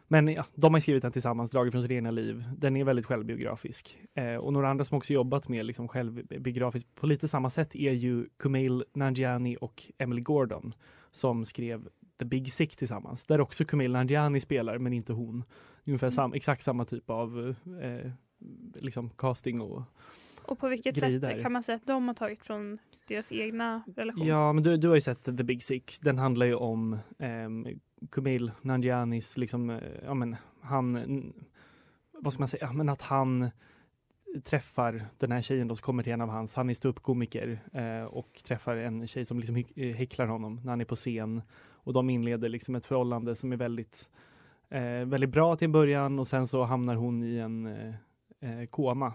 Men 0.07 0.27
ja, 0.27 0.45
de 0.55 0.73
har 0.73 0.81
skrivit 0.81 1.01
den 1.01 1.11
tillsammans, 1.11 1.51
dragit 1.51 1.71
från 1.71 1.81
sitt 1.81 1.91
egna 1.91 2.11
liv. 2.11 2.43
Den 2.57 2.77
är 2.77 2.83
väldigt 2.83 3.05
självbiografisk. 3.05 3.97
Eh, 4.13 4.35
och 4.35 4.53
några 4.53 4.69
andra 4.69 4.85
som 4.85 4.97
också 4.97 5.13
jobbat 5.13 5.47
med 5.47 5.65
liksom 5.65 5.87
självbiografiskt 5.87 6.95
på 6.95 7.07
lite 7.07 7.27
samma 7.27 7.49
sätt 7.49 7.75
är 7.75 7.91
ju 7.91 8.25
Kumail 8.37 8.83
Nanjiani 8.93 9.57
och 9.61 9.91
Emily 9.97 10.21
Gordon 10.21 10.73
som 11.11 11.45
skrev 11.45 11.87
The 12.19 12.25
Big 12.25 12.53
Sick 12.53 12.75
tillsammans. 12.75 13.25
Där 13.25 13.41
också 13.41 13.65
Kumail 13.65 13.91
Nanjiani 13.91 14.39
spelar, 14.39 14.77
men 14.77 14.93
inte 14.93 15.13
hon. 15.13 15.43
Ungefär 15.85 16.09
sam, 16.09 16.33
exakt 16.33 16.63
samma 16.63 16.85
typ 16.85 17.09
av 17.09 17.55
eh, 17.81 18.11
liksom 18.75 19.09
casting 19.09 19.61
och 19.61 19.83
Och 20.41 20.59
på 20.59 20.67
vilket 20.67 20.99
sätt 20.99 21.21
där. 21.21 21.41
kan 21.41 21.51
man 21.51 21.63
säga 21.63 21.75
att 21.75 21.87
de 21.87 22.07
har 22.07 22.15
tagit 22.15 22.43
från 22.43 22.77
deras 23.07 23.31
egna 23.31 23.83
relation? 23.95 24.27
Ja, 24.27 24.53
men 24.53 24.63
du, 24.63 24.77
du 24.77 24.87
har 24.87 24.95
ju 24.95 25.01
sett 25.01 25.23
The 25.23 25.43
Big 25.43 25.63
Sick. 25.63 25.97
Den 26.01 26.17
handlar 26.17 26.45
ju 26.45 26.55
om 26.55 26.97
um, 27.17 27.67
Kumail 28.11 28.51
Nanjianis, 28.61 29.37
liksom, 29.37 29.69
eh, 29.69 29.79
ja 30.03 30.13
men 30.13 30.35
han, 30.61 31.33
vad 32.11 32.33
ska 32.33 32.41
man 32.41 32.47
säga, 32.47 32.65
ja, 32.65 32.73
men 32.73 32.89
att 32.89 33.01
han 33.01 33.49
träffar 34.43 35.05
den 35.17 35.31
här 35.31 35.41
tjejen 35.41 35.67
då 35.67 35.75
som 35.75 35.83
kommer 35.83 36.03
till 36.03 36.13
en 36.13 36.21
av 36.21 36.29
hans, 36.29 36.55
han 36.55 36.69
är 36.69 36.73
ståuppkomiker 36.73 37.59
eh, 37.73 38.03
och 38.03 38.41
träffar 38.45 38.75
en 38.75 39.07
tjej 39.07 39.25
som 39.25 39.39
liksom 39.39 39.63
eh, 39.75 39.95
häcklar 39.95 40.27
honom 40.27 40.55
när 40.63 40.69
han 40.69 40.81
är 40.81 40.85
på 40.85 40.95
scen. 40.95 41.41
Och 41.87 41.93
de 41.93 42.09
inleder 42.09 42.49
liksom 42.49 42.75
ett 42.75 42.85
förhållande 42.85 43.35
som 43.35 43.51
är 43.51 43.57
väldigt, 43.57 44.11
eh, 44.69 45.05
väldigt 45.05 45.29
bra 45.29 45.55
till 45.55 45.65
en 45.65 45.71
början 45.71 46.19
och 46.19 46.27
sen 46.27 46.47
så 46.47 46.63
hamnar 46.63 46.95
hon 46.95 47.23
i 47.23 47.37
en 47.37 47.65
eh, 47.65 47.95
eh 48.39 48.65
koma. 48.65 49.13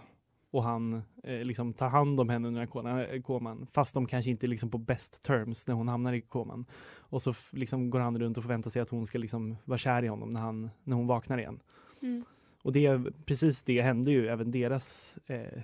Och 0.52 0.62
han 0.62 1.02
eh, 1.22 1.44
liksom 1.44 1.72
tar 1.72 1.88
hand 1.88 2.20
om 2.20 2.28
henne 2.28 2.48
under 2.48 3.14
eh, 3.14 3.22
koman, 3.22 3.66
fast 3.72 3.94
de 3.94 4.06
kanske 4.06 4.30
inte 4.30 4.46
är 4.46 4.48
liksom 4.48 4.70
på 4.70 4.78
best 4.78 5.22
terms 5.22 5.66
när 5.66 5.74
hon 5.74 5.88
hamnar 5.88 6.12
i 6.12 6.20
koman. 6.20 6.66
Och 6.96 7.22
så 7.22 7.34
liksom 7.50 7.90
går 7.90 8.00
han 8.00 8.18
runt 8.18 8.36
och 8.36 8.44
förväntar 8.44 8.70
sig 8.70 8.82
att 8.82 8.88
hon 8.88 9.06
ska 9.06 9.18
liksom 9.18 9.56
vara 9.64 9.78
kär 9.78 10.04
i 10.04 10.06
honom 10.06 10.30
när, 10.30 10.40
han, 10.40 10.70
när 10.84 10.96
hon 10.96 11.06
vaknar 11.06 11.38
igen. 11.38 11.60
Mm. 12.02 12.24
Och 12.62 12.72
det, 12.72 13.00
precis 13.24 13.62
det 13.62 13.82
hände 13.82 14.10
ju 14.10 14.28
även 14.28 14.50
deras, 14.50 15.18
eh, 15.26 15.62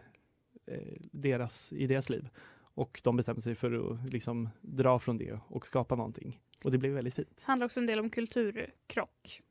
eh, 0.66 0.96
deras, 1.12 1.72
i 1.72 1.86
deras 1.86 2.10
liv. 2.10 2.28
Och 2.60 3.00
de 3.04 3.16
bestämde 3.16 3.42
sig 3.42 3.54
för 3.54 3.92
att 3.92 4.12
liksom 4.12 4.48
dra 4.60 4.98
från 4.98 5.18
det 5.18 5.38
och 5.48 5.66
skapa 5.66 5.94
någonting. 5.96 6.40
Och 6.64 6.70
det 6.70 6.78
blev 6.78 6.92
väldigt 6.92 7.14
fint. 7.14 7.42
handlar 7.46 7.64
också 7.64 7.80
en 7.80 7.86
del 7.86 8.00
om 8.00 8.10
kulturkrock. 8.10 9.42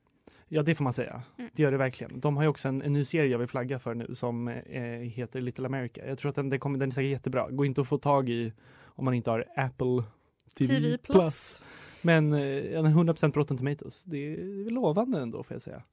Ja, 0.49 0.63
det 0.63 0.75
får 0.75 0.83
man 0.83 0.93
säga. 0.93 1.21
Mm. 1.37 1.49
Det 1.53 1.63
gör 1.63 1.71
det 1.71 1.77
verkligen. 1.77 2.19
De 2.19 2.37
har 2.37 2.43
ju 2.43 2.49
också 2.49 2.67
en, 2.67 2.81
en 2.81 2.93
ny 2.93 3.05
serie 3.05 3.31
jag 3.31 3.39
vill 3.39 3.47
flagga 3.47 3.79
för 3.79 3.95
nu 3.95 4.15
som 4.15 4.47
eh, 4.47 4.81
heter 4.83 5.41
Little 5.41 5.65
America. 5.65 6.07
Jag 6.07 6.17
tror 6.17 6.29
att 6.29 6.35
den, 6.35 6.49
den, 6.49 6.59
kommer, 6.59 6.79
den 6.79 6.89
är 6.89 6.93
säkert 6.93 7.11
jättebra. 7.11 7.49
Går 7.49 7.65
inte 7.65 7.81
att 7.81 7.87
få 7.87 7.97
tag 7.97 8.29
i 8.29 8.53
om 8.85 9.05
man 9.05 9.13
inte 9.13 9.29
har 9.29 9.45
Apple 9.55 10.03
TV, 10.57 10.73
TV+. 10.73 10.97
Plus. 10.97 11.63
Men 12.01 12.33
eh, 12.33 12.39
den 12.39 12.85
är 12.85 12.89
100% 12.89 13.31
på 13.31 13.39
Rotten 13.39 13.57
Tomatoes. 13.57 14.03
Det 14.03 14.33
är, 14.33 14.69
lovande 14.69 15.19
ändå 15.21 15.43
får 15.43 15.55
jag 15.55 15.61
säga. 15.61 15.83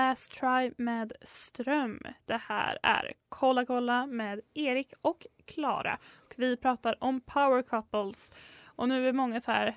Last 0.00 0.32
Try 0.32 0.72
med 0.76 1.12
Ström. 1.22 2.00
Det 2.26 2.40
här 2.48 2.78
är 2.82 3.12
Kolla 3.28 3.66
kolla 3.66 4.06
med 4.06 4.40
Erik 4.54 4.92
och 5.02 5.26
Klara. 5.44 5.98
Och 6.16 6.34
Vi 6.36 6.56
pratar 6.56 7.04
om 7.04 7.20
power 7.20 7.62
couples. 7.62 8.32
Och 8.64 8.88
nu 8.88 9.08
är 9.08 9.12
många 9.12 9.40
så 9.40 9.52
här 9.52 9.76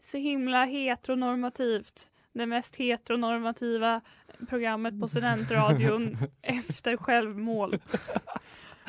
så 0.00 0.16
himla 0.16 0.64
heteronormativt. 0.64 2.10
Det 2.32 2.46
mest 2.46 2.76
heteronormativa 2.76 4.00
programmet 4.48 5.00
på 5.00 5.08
studentradion 5.08 6.16
efter 6.42 6.96
självmål. 6.96 7.78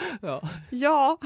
Ja, 0.21 0.49
Ja, 0.69 1.17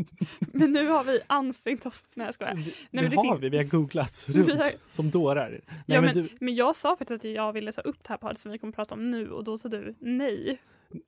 men 0.52 0.72
nu 0.72 0.86
har 0.88 1.04
vi 1.04 1.20
ansträngt 1.26 1.86
oss. 1.86 2.04
Nej 2.14 2.26
jag 2.26 2.34
skojar. 2.34 2.54
Nej, 2.54 2.64
det 2.90 3.08
det 3.08 3.16
har 3.16 3.38
vi. 3.38 3.48
Vi 3.48 3.56
har 3.56 3.64
googlat 3.64 4.26
runt 4.32 4.50
har- 4.52 4.92
som 4.92 5.10
dårar. 5.10 5.50
Nej, 5.50 5.60
Ja, 5.86 6.00
men 6.00 6.04
men, 6.04 6.14
du, 6.14 6.28
men 6.40 6.54
jag 6.54 6.76
sa 6.76 6.96
faktiskt 6.96 7.24
att 7.24 7.30
jag 7.30 7.52
ville 7.52 7.72
ta 7.72 7.80
upp 7.80 7.96
det 8.02 8.08
här 8.08 8.16
podden 8.16 8.36
som 8.36 8.52
vi 8.52 8.58
kommer 8.58 8.70
att 8.72 8.76
prata 8.76 8.94
om 8.94 9.10
nu 9.10 9.30
och 9.30 9.44
då 9.44 9.58
sa 9.58 9.68
du 9.68 9.94
nej 9.98 10.58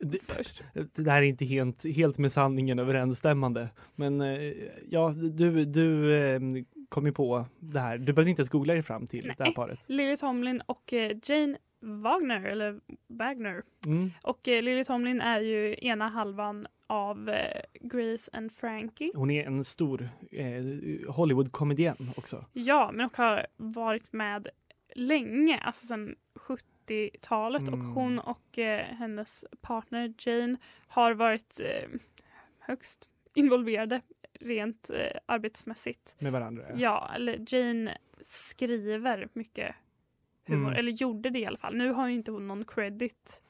det, 0.01 0.19
först. 0.23 0.63
Det 0.75 1.03
där 1.03 1.17
är 1.17 1.23
inte 1.23 1.45
helt, 1.45 1.85
helt 1.97 2.19
med 2.19 2.33
sanningen 2.33 2.79
överensstämmande. 2.79 3.69
Men 3.95 4.21
eh, 4.21 4.53
ja, 4.91 5.15
du, 5.33 5.65
du 5.65 6.15
eh, 6.17 6.41
kom 6.89 7.07
ju 7.07 7.13
på 7.13 7.47
det 7.59 7.81
här. 7.81 7.99
Du 7.99 8.13
behövde 8.13 8.31
inte 8.31 8.41
ens 8.41 8.51
googla 8.51 8.73
dig 8.75 8.83
fram 8.83 9.07
till 9.07 9.23
det 9.25 9.29
här 9.39 9.45
Nej. 9.45 9.55
paret. 9.55 9.81
Lily 9.87 10.17
Tomlin 10.17 10.63
och 10.67 10.93
eh, 10.93 11.17
Jane 11.25 11.57
Wagner, 11.81 12.45
eller 12.45 12.81
Wagner. 13.17 13.63
Mm. 13.87 14.11
Och 14.23 14.49
eh, 14.49 14.63
Lily 14.63 14.85
Tomlin 14.85 15.21
är 15.21 15.41
ju 15.41 15.77
ena 15.81 16.09
halvan 16.09 16.67
av 16.87 17.29
eh, 17.29 17.61
Grace 17.81 18.31
and 18.33 18.53
Frankie. 18.53 19.13
Hon 19.15 19.31
är 19.31 19.45
en 19.47 19.65
stor 19.65 20.09
eh, 20.33 20.65
Hollywood-komedienn 21.09 22.11
också. 22.17 22.45
Ja, 22.53 22.91
men 22.95 23.07
och 23.07 23.17
har 23.17 23.47
varit 23.57 24.13
med 24.13 24.49
länge, 24.95 25.59
alltså 25.59 25.87
sedan 25.87 26.15
70-talet. 26.35 27.63
Och 27.63 27.69
Mm. 27.75 27.87
hon 27.93 28.19
och 28.19 28.59
eh, 28.59 28.85
hennes 28.87 29.45
partner 29.61 30.15
Jane 30.19 30.57
har 30.89 31.13
varit 31.15 31.61
eh, 31.61 31.89
högst 32.59 33.11
involverade 33.35 34.01
rent 34.41 34.91
eh, 34.91 35.19
arbetsmässigt. 35.27 36.17
med 36.21 36.33
varandra. 36.33 36.65
Ja, 36.77 37.11
eller 37.15 37.45
Jane 37.55 37.99
skriver 38.21 39.29
mycket 39.33 39.75
humor, 40.47 40.67
Mm. 40.69 40.79
eller 40.79 40.93
gjorde 40.93 41.31
det 41.31 41.39
i 41.39 41.47
alla 41.47 41.59
fall. 41.59 41.77
Nu 41.77 41.93
har 41.93 42.09
ju 42.09 42.15
inte 42.15 42.31
hon 42.31 42.49
någon 42.49 42.65
credit 42.65 43.43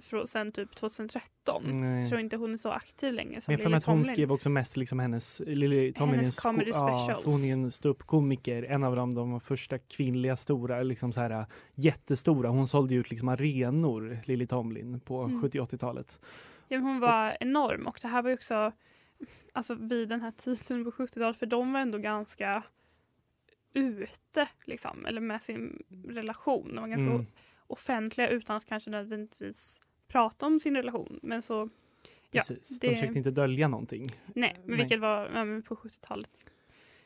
från 0.00 0.26
sen 0.26 0.52
typ 0.52 0.74
2013. 0.74 1.62
Nej. 1.66 2.00
Jag 2.00 2.08
tror 2.08 2.20
inte 2.20 2.36
hon 2.36 2.52
är 2.52 2.56
så 2.56 2.70
aktiv 2.70 3.12
längre 3.12 3.40
som 3.40 3.52
Men 3.52 3.58
Lily 3.58 3.68
mig 3.70 3.76
att 3.76 3.84
hon 3.84 4.04
skrev 4.04 4.32
också 4.32 4.48
mest 4.48 4.76
liksom 4.76 4.98
hennes, 4.98 5.42
Lily 5.46 5.92
Tomlin 5.92 6.14
Hennes 6.20 6.40
comedy 6.40 6.70
ja, 6.74 6.74
specials. 6.74 7.24
för 7.24 7.30
hon 7.30 7.44
är 7.44 7.52
en 7.52 7.70
ståuppkomiker, 7.70 8.62
en 8.62 8.84
av 8.84 8.96
de, 8.96 9.14
de 9.14 9.40
första 9.40 9.78
kvinnliga 9.78 10.36
stora, 10.36 10.82
liksom 10.82 11.12
så 11.12 11.20
här 11.20 11.46
jättestora. 11.74 12.48
Hon 12.48 12.66
sålde 12.68 12.94
ju 12.94 13.00
ut 13.00 13.10
liksom 13.10 13.28
arenor, 13.28 14.18
Lily 14.24 14.46
Tomlin, 14.46 15.00
på 15.00 15.22
Mm. 15.22 15.42
70-80-talet. 15.42 16.20
Ja, 16.68 16.78
hon 16.78 17.00
var 17.00 17.36
enorm 17.40 17.86
och 17.86 17.98
det 18.02 18.08
här 18.08 18.22
var 18.22 18.30
ju 18.30 18.34
också 18.34 18.72
alltså 19.52 19.74
vid 19.74 20.08
den 20.08 20.20
här 20.20 20.30
tiden 20.30 20.84
på 20.84 20.90
70-talet 20.90 21.36
för 21.36 21.46
de 21.46 21.72
var 21.72 21.80
ändå 21.80 21.98
ganska 21.98 22.62
ute 23.74 24.48
liksom, 24.64 25.06
eller 25.06 25.20
med 25.20 25.42
sin 25.42 25.82
relation. 26.08 26.68
De 26.74 26.80
var 26.80 26.88
ganska 26.88 27.10
Mm. 27.14 27.26
offentliga 27.66 28.28
utan 28.28 28.56
att 28.56 28.66
kanske 28.66 28.90
nödvändigtvis 28.90 29.80
prata 30.08 30.46
om 30.46 30.60
sin 30.60 30.76
relation. 30.76 31.18
Men 31.22 31.42
så, 31.42 31.68
ja, 32.30 32.40
Precis. 32.40 32.78
det- 32.80 32.88
De 32.88 32.94
försökte 32.94 33.18
inte 33.18 33.30
dölja 33.30 33.68
någonting. 33.68 34.10
nej, 34.34 34.60
men 34.64 34.78
vilket 34.78 35.00
var 35.00 35.30
ja, 35.34 35.62
på 35.68 35.76
70-talet 35.76 36.44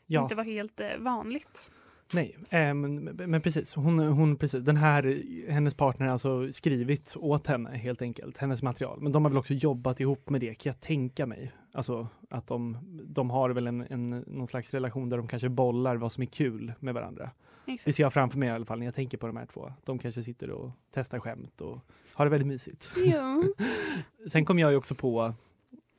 Ja. 0.07 0.23
inte 0.23 0.35
var 0.35 0.45
helt 0.45 0.81
eh, 0.81 0.97
vanligt. 0.99 1.73
Nej, 2.15 2.37
eh, 2.51 2.75
men, 2.75 3.05
men 3.05 3.41
precis. 3.41 3.75
Hon, 3.75 3.99
hon, 3.99 4.37
precis. 4.37 4.65
Den 4.65 4.77
här, 4.77 5.23
hennes 5.51 5.75
partner 5.75 6.07
har 6.07 6.13
alltså 6.13 6.53
skrivit 6.53 7.17
åt 7.17 7.47
henne 7.47 7.71
helt 7.77 8.03
enkelt, 8.03 8.39
hennes 8.39 8.63
material. 8.63 9.01
Men 9.01 9.13
de 9.13 9.25
har 9.25 9.31
väl 9.31 9.39
också 9.39 9.55
jobbat 9.55 10.01
ihop 10.01 10.31
med 10.31 10.41
det 10.41 10.55
kan 10.55 10.71
jag 10.71 10.81
tänka 10.81 11.27
mig. 11.27 11.53
Alltså 11.73 12.09
att 12.31 12.47
de, 12.47 12.79
de 13.07 13.31
har 13.31 13.51
väl 13.51 13.67
en, 13.67 13.81
en, 13.81 14.11
någon 14.27 14.47
slags 14.47 14.75
relation 14.75 15.09
där 15.09 15.17
de 15.17 15.29
kanske 15.29 15.49
bollar 15.49 15.97
vad 15.97 16.13
som 16.13 16.23
är 16.23 16.27
kul 16.27 16.73
med 16.81 16.95
varandra. 16.95 17.31
Det 17.67 17.73
Exakt. 17.73 17.97
ser 17.97 18.03
jag 18.03 18.13
framför 18.13 18.39
mig 18.39 18.49
i 18.49 18.53
alla 18.53 18.65
fall 18.65 18.79
när 18.79 18.87
jag 18.87 18.95
tänker 18.95 19.19
på 19.19 19.27
de 19.27 19.37
här 19.37 19.47
två. 19.47 19.73
De 19.85 19.99
kanske 19.99 20.23
sitter 20.23 20.51
och 20.51 20.71
testar 20.91 21.19
skämt 21.19 21.61
och 21.61 21.81
har 22.13 22.27
det 22.27 22.31
väldigt 22.31 22.49
mysigt. 22.49 22.93
Ja. 23.05 23.43
Sen 24.31 24.45
kom 24.45 24.59
jag 24.59 24.71
ju 24.71 24.77
också 24.77 24.95
på 24.95 25.35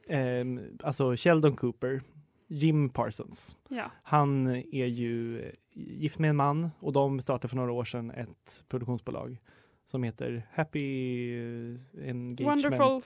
ehm, 0.07 0.59
alltså 0.83 1.15
Sheldon 1.15 1.55
Cooper, 1.55 2.01
Jim 2.47 2.89
Parsons. 2.89 3.55
ja. 3.69 3.91
Han 4.03 4.47
är 4.47 4.85
ju 4.85 5.41
eh, 5.41 5.51
gift 5.77 6.19
med 6.19 6.29
en 6.29 6.35
man 6.35 6.69
och 6.79 6.93
de 6.93 7.19
startade 7.19 7.47
för 7.47 7.55
några 7.55 7.71
år 7.71 7.85
sedan 7.85 8.11
ett 8.11 8.65
produktionsbolag 8.67 9.37
som 9.91 10.03
heter 10.03 10.47
Happy 10.53 10.79
eh, 11.35 12.09
Engagement. 12.09 12.65
Wonderful. 12.65 13.01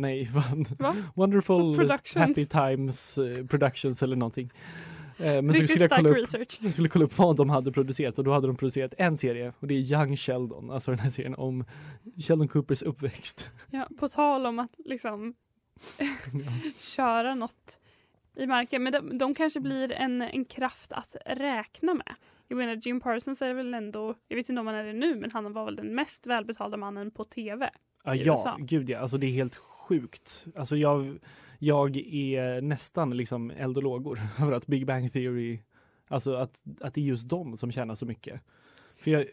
Nej? 0.00 0.30
Va? 0.78 0.96
Wonderful. 1.14 1.90
Happy 2.14 2.46
Times 2.46 3.18
eh, 3.18 3.46
Productions 3.46 4.02
eller 4.02 4.16
någonting. 4.16 4.50
Eh, 5.18 5.42
men 5.42 5.54
så 5.54 5.62
skulle 5.62 5.84
jag 5.84 5.90
kolla 5.90 6.10
upp, 6.10 6.28
jag 6.60 6.72
skulle 6.72 6.88
kolla 6.88 7.04
upp 7.04 7.18
vad 7.18 7.36
de 7.36 7.50
hade 7.50 7.72
producerat 7.72 8.18
och 8.18 8.24
då 8.24 8.32
hade 8.32 8.46
de 8.46 8.56
producerat 8.56 8.94
en 8.98 9.16
serie 9.16 9.52
och 9.58 9.66
det 9.66 9.74
är 9.74 9.78
Young 9.78 10.16
Sheldon, 10.16 10.70
alltså 10.70 10.90
den 10.90 11.00
här 11.00 11.10
serien 11.10 11.34
om 11.34 11.64
Sheldon 12.18 12.48
Coopers 12.48 12.82
uppväxt. 12.82 13.52
Ja, 13.70 13.88
på 13.98 14.08
tal 14.08 14.46
om 14.46 14.58
att 14.58 14.74
liksom 14.84 15.34
köra 16.78 17.34
något 17.34 17.78
i 18.36 18.46
marken. 18.46 18.82
Men 18.82 18.92
de, 18.92 19.18
de 19.18 19.34
kanske 19.34 19.60
blir 19.60 19.92
en, 19.92 20.22
en 20.22 20.44
kraft 20.44 20.92
att 20.92 21.16
räkna 21.26 21.94
med. 21.94 22.14
Jag 22.48 22.56
menar 22.56 22.74
Jim 22.74 23.00
Parsons 23.00 23.42
är 23.42 23.54
väl 23.54 23.74
ändå, 23.74 24.14
jag 24.28 24.36
vet 24.36 24.48
inte 24.48 24.60
om 24.60 24.66
han 24.66 24.76
är 24.76 24.84
det 24.84 24.92
nu, 24.92 25.16
men 25.16 25.30
han 25.30 25.52
var 25.52 25.64
väl 25.64 25.76
den 25.76 25.94
mest 25.94 26.26
välbetalda 26.26 26.76
mannen 26.76 27.10
på 27.10 27.24
tv. 27.24 27.70
Ja, 28.04 28.14
ja 28.14 28.56
gud 28.60 28.90
ja, 28.90 28.98
alltså 28.98 29.18
det 29.18 29.26
är 29.26 29.32
helt 29.32 29.56
sjukt. 29.56 30.46
Alltså 30.56 30.76
jag, 30.76 31.18
jag 31.58 31.96
är 31.96 32.60
nästan 32.60 33.16
liksom 33.16 33.50
eld 33.50 33.76
och 33.76 33.82
lågor 33.82 34.20
över 34.40 34.52
att 34.52 34.66
Big 34.66 34.86
Bang 34.86 35.12
Theory, 35.12 35.60
alltså 36.08 36.34
att, 36.34 36.62
att 36.80 36.94
det 36.94 37.00
är 37.00 37.04
just 37.04 37.28
de 37.28 37.56
som 37.56 37.72
tjänar 37.72 37.94
så 37.94 38.06
mycket. 38.06 38.40
För 38.96 39.10
jag, 39.10 39.26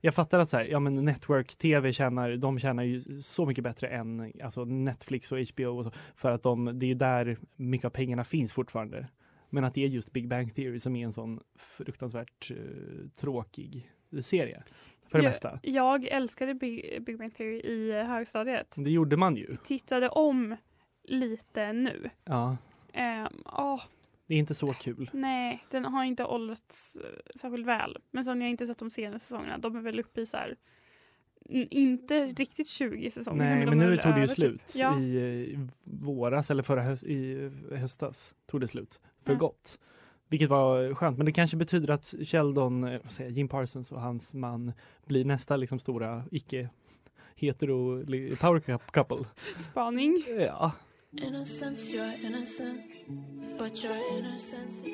jag 0.00 0.14
fattar 0.14 0.38
att 0.38 0.48
så 0.48 0.56
här, 0.56 0.64
ja 0.64 0.80
men 0.80 1.04
network-tv 1.04 1.92
tjänar, 1.92 2.36
de 2.36 2.58
tjänar 2.58 2.82
ju 2.82 3.20
så 3.20 3.46
mycket 3.46 3.64
bättre 3.64 3.88
än 3.88 4.32
alltså 4.42 4.64
Netflix 4.64 5.32
och 5.32 5.38
HBO 5.38 5.78
och 5.78 5.84
så, 5.84 5.90
för 6.14 6.30
att 6.30 6.42
de, 6.42 6.78
det 6.78 6.86
är 6.86 6.88
ju 6.88 6.94
där 6.94 7.38
mycket 7.56 7.84
av 7.84 7.90
pengarna 7.90 8.24
finns 8.24 8.52
fortfarande. 8.52 9.08
Men 9.50 9.64
att 9.64 9.74
det 9.74 9.84
är 9.84 9.88
just 9.88 10.12
Big 10.12 10.28
Bang 10.28 10.54
Theory 10.54 10.78
som 10.78 10.96
är 10.96 11.04
en 11.04 11.12
sån 11.12 11.40
fruktansvärt 11.56 12.50
eh, 12.50 12.56
tråkig 13.16 13.90
serie. 14.20 14.62
För 15.08 15.18
det 15.18 15.24
jag, 15.24 15.30
mesta. 15.30 15.60
Jag 15.62 16.04
älskade 16.04 16.54
Big, 16.54 17.04
Big 17.04 17.18
Bang 17.18 17.34
Theory 17.34 17.60
i 17.60 18.02
högstadiet. 18.02 18.74
Det 18.76 18.90
gjorde 18.90 19.16
man 19.16 19.36
ju. 19.36 19.56
Tittade 19.64 20.08
om 20.08 20.56
lite 21.04 21.72
nu. 21.72 22.10
Ja, 22.24 22.56
Ehm, 22.92 23.42
åh, 23.44 23.82
det 24.28 24.34
är 24.34 24.38
inte 24.38 24.54
så 24.54 24.72
kul. 24.72 25.10
nej, 25.12 25.64
den 25.70 25.84
har 25.84 26.04
inte 26.04 26.24
åldrats 26.24 26.96
eh, 26.96 27.38
särskilt 27.40 27.66
väl. 27.66 27.96
Men 28.10 28.24
sen 28.24 28.36
har 28.38 28.42
jag 28.46 28.50
inte 28.50 28.66
sett 28.66 28.78
de 28.78 28.90
senaste 28.90 29.28
säsongerna. 29.28 29.58
De 29.58 29.76
är 29.76 29.80
väl 29.80 30.00
uppe 30.00 30.20
i 30.20 30.26
så 30.26 30.36
här, 30.36 30.56
inte 31.70 32.26
riktigt 32.26 32.68
20 32.68 33.10
säsonger. 33.10 33.44
Nej, 33.56 33.66
men 33.66 33.80
är 33.80 33.88
nu 33.90 33.96
tog 33.96 34.12
det 34.12 34.18
ju 34.18 34.24
över, 34.24 34.34
slut 34.34 34.66
Typ. 34.66 34.76
Ja. 34.82 34.98
i 35.00 35.52
eh, 35.54 35.60
våras 35.84 36.50
eller 36.50 36.62
förra 36.62 36.82
höst, 36.82 37.02
i 37.04 37.50
höstas. 37.72 38.34
Tog 38.46 38.60
det 38.60 38.68
slut 38.68 39.00
för 39.24 39.32
Ja. 39.32 39.38
gott. 39.38 39.78
Vilket 40.30 40.48
var 40.48 40.94
skönt, 40.94 41.16
men 41.16 41.26
det 41.26 41.32
kanske 41.32 41.56
betyder 41.56 41.90
att 41.90 42.14
Sheldon, 42.22 42.84
eh, 42.84 43.00
vad 43.02 43.12
säger 43.12 43.30
Jim 43.30 43.48
Parsons 43.48 43.92
och 43.92 44.00
hans 44.00 44.34
man 44.34 44.72
blir 45.06 45.24
nästa 45.24 45.56
liksom 45.56 45.78
stora 45.78 46.24
icke 46.30 46.68
hetero 47.36 48.04
power 48.40 48.60
cou- 48.60 48.78
couple. 48.92 49.26
Spaning. 49.56 50.24
Ja, 50.38 50.72
Innocence, 51.16 51.90
you're 51.92 52.26
innocent, 52.26 52.80
but 53.58 53.84
your 53.84 53.96
innocence. 54.18 54.86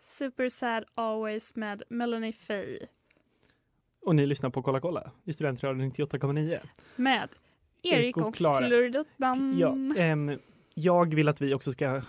Super 0.00 0.48
Sad 0.48 0.84
Always 0.94 1.56
med 1.56 1.82
Melanie 1.88 2.32
Faye. 2.32 2.88
och 4.06 4.14
ni 4.16 4.26
lyssnar 4.26 4.50
på 4.50 4.62
Kolla 4.62 4.80
kolla 4.80 5.10
i 5.24 5.32
Studentradion 5.32 5.92
98,9. 5.92 6.58
Med 6.96 7.28
Erik 7.82 8.16
och, 8.16 8.34
Klara. 8.34 8.66
Klurdotan. 8.66 9.58
Ja, 9.58 9.76
ehm, 10.02 10.38
jag 10.74 11.14
vill 11.14 11.28
att 11.28 11.40
vi 11.40 11.54
också 11.54 11.72
ska 11.72 11.84
eh, 11.84 12.02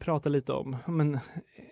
prata 0.00 0.28
lite 0.28 0.52
om 0.52 0.76
men, 0.86 1.18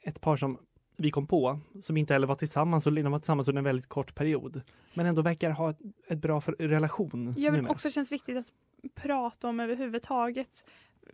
ett 0.02 0.20
par 0.20 0.36
som 0.36 0.58
vi 0.96 1.10
kom 1.10 1.26
på 1.26 1.60
som 1.80 1.96
inte 1.96 2.12
heller 2.12 2.26
var 2.26 2.34
tillsammans 2.34 2.86
och 2.86 2.92
de 2.92 3.12
var 3.12 3.18
tillsammans 3.18 3.48
under 3.48 3.60
en 3.60 3.64
väldigt 3.64 3.88
kort 3.88 4.14
period. 4.14 4.62
Men 4.94 5.06
ändå 5.06 5.22
verkar 5.22 5.50
ha 5.50 5.70
ett, 5.70 5.78
ett 6.08 6.18
bra 6.18 6.40
för, 6.40 6.52
relation. 6.52 7.32
Vill 7.32 7.52
numera. 7.52 7.72
också 7.72 7.90
känns 7.90 8.12
viktigt 8.12 8.36
att 8.36 8.52
prata 8.94 9.48
om 9.48 9.60
överhuvudtaget. 9.60 10.64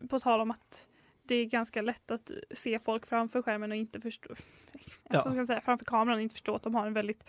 På 0.09 0.21
tal 0.21 0.41
om 0.41 0.51
att 0.51 0.89
det 1.23 1.35
är 1.35 1.45
ganska 1.45 1.83
lätt 1.83 2.11
att 2.11 2.31
se 2.51 2.79
folk 2.79 3.07
framför 3.07 3.43
skärmen 3.43 3.71
och 3.71 3.77
inte 3.77 4.01
förstå. 4.01 4.35
Alltså, 5.11 5.35
man 5.35 5.47
säga, 5.47 5.61
framför 5.61 5.85
kameran 5.85 6.17
och 6.17 6.23
inte 6.23 6.35
förstå 6.35 6.55
att 6.55 6.63
de 6.63 6.75
har 6.75 6.87
en 6.87 6.95
väldigt 6.95 7.25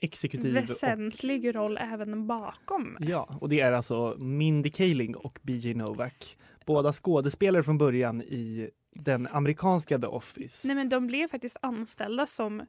Exekutiv 0.00 0.54
väsentlig 0.54 1.54
roll 1.54 1.78
även 1.78 2.26
bakom. 2.26 2.96
och, 3.00 3.04
ja, 3.04 3.38
och 3.40 3.48
det 3.48 3.60
är 3.60 3.72
alltså 3.72 4.16
Mindy 4.18 4.70
Kaling 4.70 5.16
och 5.16 5.38
BJ 5.42 5.74
Novak. 5.74 6.36
Båda 6.66 6.92
skådespelare 6.92 7.62
från 7.62 7.78
början 7.78 8.22
i 8.22 8.70
den 9.00 9.28
amerikanska 9.30 9.98
The 9.98 10.06
Office. 10.06 10.66
Nej 10.66 10.76
men 10.76 10.88
de 10.88 11.06
blev 11.06 11.28
faktiskt 11.28 11.56
anställda 11.62 12.26
som 12.26 12.62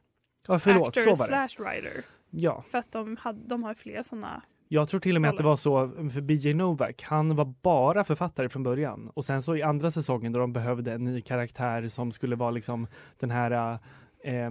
Ja, 0.48 0.60
förlåt, 0.60 0.96
så 0.96 1.00
actor 1.00 1.16
var 1.16 1.18
det. 1.18 1.50
slash 1.50 1.63
writer. 1.63 2.06
Ja, 2.30 2.63
För 2.72 2.78
att 2.78 2.92
de, 2.92 3.18
hade, 3.20 3.40
de 3.48 3.63
har 3.63 3.74
flera 3.74 4.04
sådana. 4.04 4.42
Jag 4.68 4.90
tror 4.90 5.00
till 5.00 5.16
och 5.16 5.22
med 5.22 5.30
att 5.30 5.38
det 5.38 5.44
var 5.44 5.56
så 5.56 5.90
för 6.13 6.22
BJ 6.22 6.54
Novak. 6.54 7.04
Han 7.04 7.36
var 7.36 7.46
bara 7.46 8.04
författare 8.04 8.50
från 8.50 8.63
början 8.63 9.12
och 9.13 9.26
sen 9.26 9.42
så 9.44 9.56
i 9.56 9.63
andra 9.63 9.92
säsongen 9.92 10.34
då 10.34 10.40
de 10.40 10.54
behövde 10.54 10.94
en 10.94 11.04
ny 11.04 11.22
karaktär 11.22 11.88
som 11.90 12.12
skulle 12.12 12.36
vara 12.36 12.52
liksom 12.52 12.88
den 13.20 13.32
här 13.32 13.80
eh, 14.24 14.50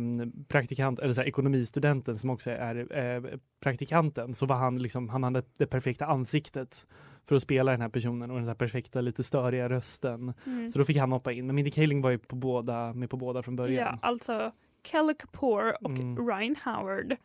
praktikant 0.48 0.98
eller 0.98 1.14
så 1.14 1.20
här, 1.20 1.28
ekonomistudenten 1.28 2.16
som 2.16 2.30
också 2.30 2.50
är 2.50 2.98
eh, 2.98 3.38
praktikanten 3.60 4.34
så 4.34 4.46
var 4.46 4.56
han 4.56 4.78
liksom 4.82 5.08
han 5.08 5.22
hade 5.22 5.42
det 5.58 5.66
perfekta 5.66 6.06
ansiktet 6.06 6.86
för 7.28 7.36
att 7.36 7.42
spela 7.42 7.72
den 7.72 7.80
här 7.80 7.88
personen 7.88 8.30
och 8.30 8.36
den 8.36 8.48
här 8.48 8.54
perfekta 8.54 9.00
lite 9.00 9.22
störiga 9.22 9.68
rösten. 9.68 10.34
Mm. 10.46 10.70
Så 10.70 10.78
då 10.78 10.84
fick 10.84 10.96
han 10.96 11.12
hoppa 11.12 11.32
in. 11.32 11.46
Men 11.46 11.54
Mindy 11.54 11.70
Kaling 11.70 12.02
var 12.02 12.10
ju 12.10 12.18
på 12.18 12.36
båda, 12.36 12.92
med 12.92 13.10
på 13.10 13.16
båda 13.16 13.42
från 13.42 13.56
början. 13.56 13.98
Ja, 14.02 14.08
alltså 14.08 14.52
Kelly 14.82 15.14
Kapoor 15.14 15.84
och 15.84 15.90
Mm. 15.90 16.28
Ryan 16.28 16.56
Howard. 16.64 17.16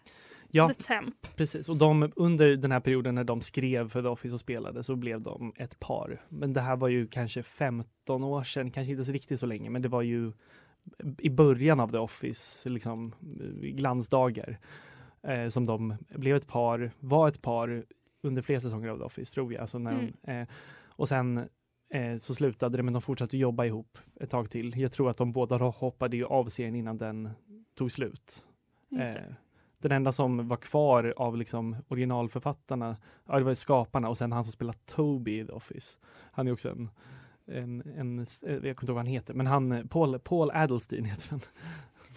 Ja, 0.54 0.68
The 0.68 0.74
Temp. 0.74 1.36
Precis, 1.36 1.70
och 1.70 1.78
de, 1.78 2.12
under 2.16 2.56
den 2.56 2.72
här 2.72 2.80
perioden 2.80 3.16
när 3.16 3.24
de 3.24 3.42
skrev 3.42 3.90
för 3.90 4.02
The 4.02 4.08
Office 4.08 4.34
och 4.34 4.40
spelade 4.40 4.84
så 4.84 4.96
blev 4.96 5.22
de 5.22 5.54
ett 5.56 5.80
par. 5.80 6.26
Men 6.30 6.54
det 6.54 6.62
här 6.62 6.76
var 6.76 6.88
ju 6.88 7.08
kanske 7.08 7.44
15 7.44 8.24
år 8.24 8.44
sedan, 8.44 8.72
kanske 8.72 8.92
inte 8.92 9.06
så 9.06 9.12
riktigt 9.12 9.40
så 9.40 9.46
länge, 9.46 9.70
men 9.70 9.82
det 9.82 9.88
var 9.88 10.02
ju 10.02 10.32
i 11.18 11.30
början 11.30 11.80
av 11.80 11.88
The 11.88 11.98
Office, 11.98 12.70
liksom 12.70 13.16
glansdagar, 13.62 14.60
eh, 15.24 15.48
som 15.48 15.66
de 15.66 15.96
blev 16.10 16.36
ett 16.36 16.48
par, 16.48 16.92
var 17.00 17.28
ett 17.28 17.42
par 17.42 17.86
under 18.21 18.41
flera 18.41 18.62
säsonger 18.62 18.89
av 18.89 18.97
The 18.97 19.03
Office 19.03 19.34
tror 19.34 19.53
jag. 19.53 19.62
Alltså 19.62 19.79
när 19.79 19.91
Mm. 19.93 20.13
de, 20.21 20.31
eh, 20.31 20.47
och 20.88 21.07
sen 21.07 21.38
eh, 21.93 22.17
så 22.19 22.36
slutade 22.36 22.77
det, 22.77 22.84
men 22.84 22.93
de 22.93 23.01
fortsatte 23.01 23.38
jobba 23.38 23.65
ihop 23.65 23.97
ett 24.19 24.29
tag 24.29 24.49
till. 24.49 24.77
Jag 24.79 24.91
tror 24.91 25.10
att 25.10 25.17
de 25.17 25.31
båda 25.31 25.57
hoppade 25.57 26.17
ju 26.17 26.25
av 26.25 26.45
serien 26.49 26.75
innan 26.75 26.97
den 26.97 27.29
tog 27.75 27.91
slut. 27.91 28.45
Eh, 28.99 29.34
den 29.79 29.91
enda 29.91 30.12
som 30.12 30.47
var 30.47 30.57
kvar 30.57 31.13
av 31.17 31.38
liksom 31.38 31.75
originalförfattarna, 31.88 32.97
ja 33.25 33.38
det 33.38 33.43
var 33.45 33.53
skaparna 33.53 34.10
och 34.10 34.17
sen 34.17 34.31
han 34.31 34.43
som 34.43 34.53
spelar 34.53 34.73
Toby 34.86 35.39
i 35.39 35.45
The 35.45 35.51
Office. 35.51 35.97
Han 36.31 36.47
är 36.47 36.51
också 36.51 36.69
en, 36.69 36.89
en, 37.45 37.81
en 37.97 38.19
eh, 38.19 38.25
jag 38.43 38.62
kommer 38.62 38.69
inte 38.69 38.86
ihåg 38.86 38.88
vad 38.89 38.97
han 38.97 39.05
heter, 39.05 39.34
men 39.34 39.47
han, 39.47 39.88
Paul, 39.88 40.19
Paul 40.19 40.51
Adelstein 40.51 41.05
heter 41.05 41.29
han. 41.31 41.41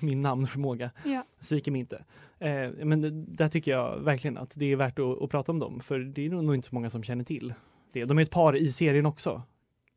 Min 0.04 0.22
namnförmåga 0.22 0.90
Ja. 1.04 1.24
sviker 1.40 1.70
mig 1.72 1.80
inte. 1.80 2.04
Eh, 2.38 2.70
men 2.70 3.00
det, 3.00 3.10
där 3.10 3.48
tycker 3.48 3.70
jag 3.70 3.98
verkligen 4.00 4.38
att 4.38 4.52
det 4.54 4.72
är 4.72 4.76
värt 4.76 4.98
att, 4.98 5.22
att 5.22 5.30
prata 5.30 5.52
om 5.52 5.58
dem, 5.58 5.80
för 5.80 5.98
det 5.98 6.26
är 6.26 6.30
nog 6.30 6.54
inte 6.54 6.68
så 6.68 6.74
många 6.74 6.90
som 6.90 7.02
känner 7.02 7.24
till 7.24 7.54
det. 7.92 8.04
De 8.04 8.18
är 8.18 8.22
ett 8.22 8.30
par 8.30 8.56
i 8.56 8.72
serien 8.72 9.06
också, 9.06 9.42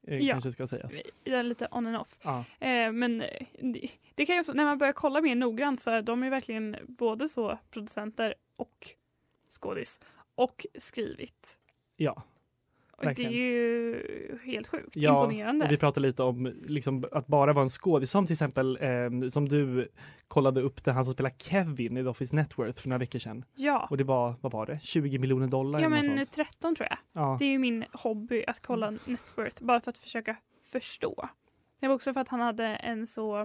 eh, 0.08 0.18
Ja. 0.20 0.34
kanske 0.34 0.52
ska 0.52 0.68
sägas. 0.68 0.94
Ja, 1.24 1.42
lite 1.42 1.68
on 1.72 1.88
and 1.88 1.98
off. 1.98 2.18
Ja. 2.24 2.44
Eh, 2.60 2.92
men 2.92 3.22
eh, 3.22 3.28
det, 3.62 3.90
det 4.16 4.26
kan 4.26 4.36
ju 4.36 4.40
också, 4.40 4.54
när 4.54 4.66
man 4.66 4.78
börjar 4.78 4.94
kolla 4.94 5.22
mer 5.22 5.36
noggrant 5.36 5.82
så 5.82 5.92
är 5.92 6.02
de 6.02 6.24
är 6.24 6.30
verkligen 6.30 6.76
både 6.88 7.30
så 7.30 7.58
producenter 7.72 8.34
och 8.58 8.88
skådis 9.62 10.00
och 10.36 10.66
skrivit. 10.80 11.58
ja. 11.98 12.24
Och 12.92 13.04
det 13.04 13.08
Verkligen. 13.10 13.32
är 13.34 13.38
ju 13.38 14.38
helt 14.58 14.68
sjukt 14.68 14.96
Ja, 14.96 15.24
imponerande. 15.24 15.68
vi 15.70 15.78
pratar 15.78 16.02
lite 16.02 16.24
om 16.24 16.54
liksom, 16.66 17.06
att 17.12 17.28
bara 17.28 17.54
vara 17.54 17.64
en 17.64 17.70
skådis, 17.70 18.12
som 18.12 18.26
till 18.26 18.34
exempel 18.34 18.78
eh, 18.82 19.30
som 19.30 19.50
du 19.50 19.88
kollade 20.28 20.62
upp 20.62 20.84
det, 20.84 20.92
han 20.92 21.06
som 21.06 21.14
spelar 21.14 21.32
Kevin 21.38 21.98
i 21.98 22.04
The 22.04 22.10
Office 22.10 22.36
Networth 22.36 22.82
för 22.82 22.90
några 22.90 23.00
veckor 23.00 23.20
sedan. 23.20 23.46
Ja, 23.56 23.88
Och 23.90 23.98
det 23.98 24.04
var, 24.04 24.36
vad 24.42 24.52
var 24.52 24.66
det, 24.66 24.80
20 24.82 25.18
miljoner 25.20 25.48
dollar? 25.48 25.80
ja 25.80 25.90
men 25.90 26.04
sånt. 26.04 26.32
13 26.32 26.76
tror 26.76 26.88
jag. 26.90 26.98
Ja. 27.14 27.36
Det 27.40 27.46
är 27.46 27.50
ju 27.50 27.60
min 27.60 27.86
hobby 27.94 28.44
att 28.48 28.62
kolla 28.62 28.90
Networth 28.92 29.64
bara 29.64 29.82
för 29.82 29.90
att 29.92 29.98
försöka 29.98 30.36
förstå. 30.72 31.24
Det 31.80 31.88
var 31.88 31.96
också 31.96 32.14
för 32.14 32.22
att 32.22 32.30
han 32.30 32.40
hade 32.40 32.66
en 32.66 33.08
så 33.08 33.40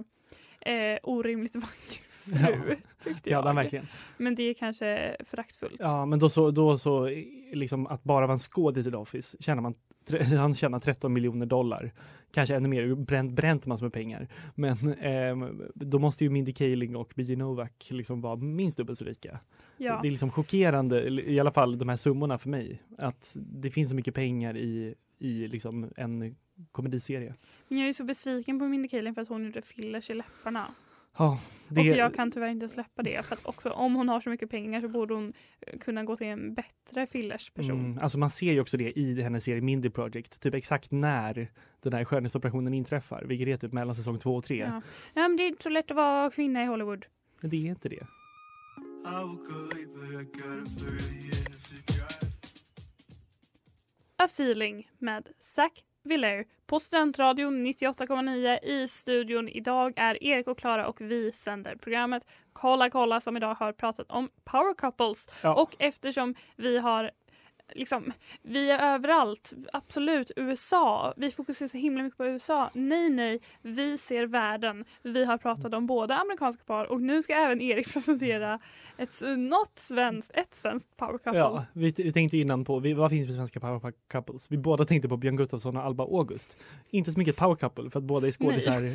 eh, 0.61 0.97
orimligt 1.03 1.55
vacker 1.55 2.03
fru. 2.09 2.75
Tyckte 3.03 3.29
Ja, 3.29 3.37
jag. 3.37 3.45
den 3.45 3.55
verkligen. 3.55 3.87
Men 4.17 4.35
det 4.35 4.43
är 4.43 4.53
kanske 4.53 5.15
föraktfullt. 5.29 5.75
Ja, 5.79 6.05
men 6.05 6.19
då 6.19 6.29
så, 6.29 6.51
då 6.51 6.77
så 6.77 7.09
liksom 7.53 7.87
att 7.87 8.03
bara 8.03 8.27
vara 8.27 8.33
en 8.33 8.39
skådis 8.39 8.87
i 8.87 8.91
The 8.91 8.97
Office 8.97 9.37
tjänar 9.39 9.61
man, 9.61 9.75
han 10.37 10.53
tjänar 10.53 10.79
13 10.79 11.13
miljoner 11.13 11.45
dollar. 11.45 11.91
Kanske 12.31 12.55
ännu 12.55 12.69
mer, 12.69 12.95
bränt, 12.95 13.31
bränt 13.31 13.65
massor 13.65 13.85
med 13.85 13.93
pengar. 13.93 14.27
Men 14.55 14.93
ehm, 14.99 15.61
då 15.75 15.99
måste 15.99 16.23
ju 16.23 16.29
Mindy 16.29 16.53
Kaling 16.53 16.95
och 16.95 17.13
BJ 17.15 17.35
Novak 17.35 17.87
liksom 17.89 18.21
vara 18.21 18.35
minst 18.35 18.77
dubbelt 18.77 18.99
så 18.99 19.05
rika. 19.05 19.39
Ja. 19.77 19.99
Det 20.01 20.07
är 20.07 20.11
liksom 20.11 20.31
chockerande, 20.31 21.09
i 21.09 21.39
alla 21.39 21.51
fall 21.51 21.77
de 21.77 21.89
här 21.89 21.95
summorna 21.95 22.37
för 22.37 22.49
mig, 22.49 22.81
att 22.97 23.33
det 23.35 23.71
finns 23.71 23.89
så 23.89 23.95
mycket 23.95 24.15
pengar 24.15 24.57
i, 24.57 24.95
i 25.19 25.47
liksom 25.47 25.91
en 25.95 26.35
komediserie. 26.71 27.35
Men 27.67 27.77
jag 27.77 27.83
är 27.83 27.87
ju 27.87 27.93
så 27.93 28.03
besviken 28.03 28.59
på 28.59 28.65
Mindy 28.65 28.87
Kaling 28.87 29.15
för 29.15 29.21
att 29.21 29.27
hon 29.27 29.45
gjorde 29.45 29.61
fillers 29.61 30.09
i 30.09 30.13
läpparna. 30.13 30.67
Ja, 31.17 31.39
det, 31.67 31.91
Och 31.91 31.97
jag 31.97 32.13
kan 32.15 32.31
tyvärr 32.31 32.47
inte 32.47 32.69
släppa 32.69 33.03
det. 33.03 33.25
För 33.25 33.35
att 33.35 33.45
också 33.45 33.69
om 33.69 33.95
hon 33.95 34.09
har 34.09 34.21
så 34.21 34.29
mycket 34.29 34.49
pengar 34.49 34.81
så 34.81 34.87
borde 34.87 35.13
hon 35.13 35.33
eh, 35.67 35.79
kunna 35.79 36.03
gå 36.03 36.17
till 36.17 36.27
en 36.27 36.53
bättre 36.53 37.07
fillersperson. 37.07 37.79
Mm, 37.79 37.99
alltså 38.01 38.17
man 38.17 38.29
ser 38.29 38.51
ju 38.51 38.61
också 38.61 38.77
det 38.77 38.99
i 38.99 39.21
hennes 39.21 39.43
serie 39.43 39.61
Mindy 39.61 39.89
Project, 39.89 40.39
typ 40.41 40.53
exakt 40.53 40.91
när 40.91 41.47
den 41.81 41.93
här 41.93 42.05
skönhetsoperationen 42.05 42.73
inträffar, 42.73 43.23
vilket 43.25 43.47
är 43.47 43.57
typ 43.57 43.73
mellan 43.73 43.95
säsong 43.95 44.19
två 44.19 44.35
och 44.35 44.43
tre. 44.43 44.57
Ja. 44.57 44.81
ja, 45.13 45.27
men 45.27 45.37
det 45.37 45.43
är 45.43 45.47
inte 45.47 45.63
så 45.63 45.69
lätt 45.69 45.91
att 45.91 45.97
vara 45.97 46.31
kvinna 46.31 46.63
i 46.63 46.65
Hollywood. 46.65 47.05
Men 47.41 47.49
det 47.49 47.67
är 47.67 47.69
inte 47.69 47.89
det. 47.89 48.07
A 54.17 54.25
feeling 54.25 54.89
med 54.97 55.29
Zac 55.39 55.71
Viller 56.05 56.45
på 56.65 56.79
Studentradion 56.79 57.67
98,9 57.67 58.63
i 58.63 58.87
studion. 58.87 59.49
Idag 59.49 59.93
är 59.95 60.23
Erik 60.23 60.47
och 60.47 60.57
Klara 60.57 60.87
och 60.87 61.01
vi 61.01 61.31
sänder 61.31 61.75
programmet 61.75 62.27
Kolla 62.53 62.89
kolla 62.89 63.21
som 63.21 63.37
idag 63.37 63.55
har 63.55 63.71
pratat 63.71 64.11
om 64.11 64.29
power 64.43 64.73
couples. 64.73 65.27
Ja. 65.41 65.53
Och 65.53 65.75
eftersom 65.79 66.35
vi 66.55 66.77
har 66.77 67.11
liksom, 67.75 68.13
vi 68.41 68.71
är 68.71 68.93
överallt, 68.93 69.53
absolut 69.73 70.31
USA, 70.35 71.13
vi 71.17 71.31
fokuserar 71.31 71.67
så 71.67 71.77
himla 71.77 72.03
mycket 72.03 72.17
på 72.17 72.25
USA. 72.25 72.69
Nej, 72.73 73.09
nej, 73.09 73.39
vi 73.61 73.97
ser 73.97 74.25
världen. 74.25 74.85
Vi 75.01 75.25
har 75.25 75.37
pratat 75.37 75.73
om 75.73 75.87
båda 75.87 76.15
amerikanska 76.15 76.63
par 76.63 76.85
och 76.85 77.01
nu 77.01 77.23
ska 77.23 77.33
även 77.33 77.61
Erik 77.61 77.93
presentera 77.93 78.59
ett, 78.97 79.21
något 79.37 79.79
svenskt, 79.79 80.31
ett 80.33 80.55
svenskt 80.55 80.97
power 80.97 81.17
couple. 81.17 81.39
Ja, 81.39 81.65
vi, 81.73 81.93
vi 81.97 82.13
tänkte 82.13 82.37
innan 82.37 82.65
på, 82.65 82.79
vi, 82.79 82.93
vad 82.93 83.11
finns 83.11 83.27
det 83.27 83.33
för 83.33 83.37
svenska 83.37 83.59
power 83.59 83.93
couples? 84.11 84.51
Vi 84.51 84.57
båda 84.57 84.85
tänkte 84.85 85.09
på 85.09 85.17
Björn 85.17 85.35
Gustafsson 85.35 85.77
och 85.77 85.83
Alba 85.83 86.03
August. 86.03 86.57
Inte 86.89 87.11
så 87.11 87.19
mycket 87.19 87.35
power 87.35 87.55
couple 87.55 87.89
för 87.89 87.99
att 87.99 88.03
båda 88.03 88.27
är 88.27 88.31
skådisar 88.31 88.85
eh, 88.85 88.93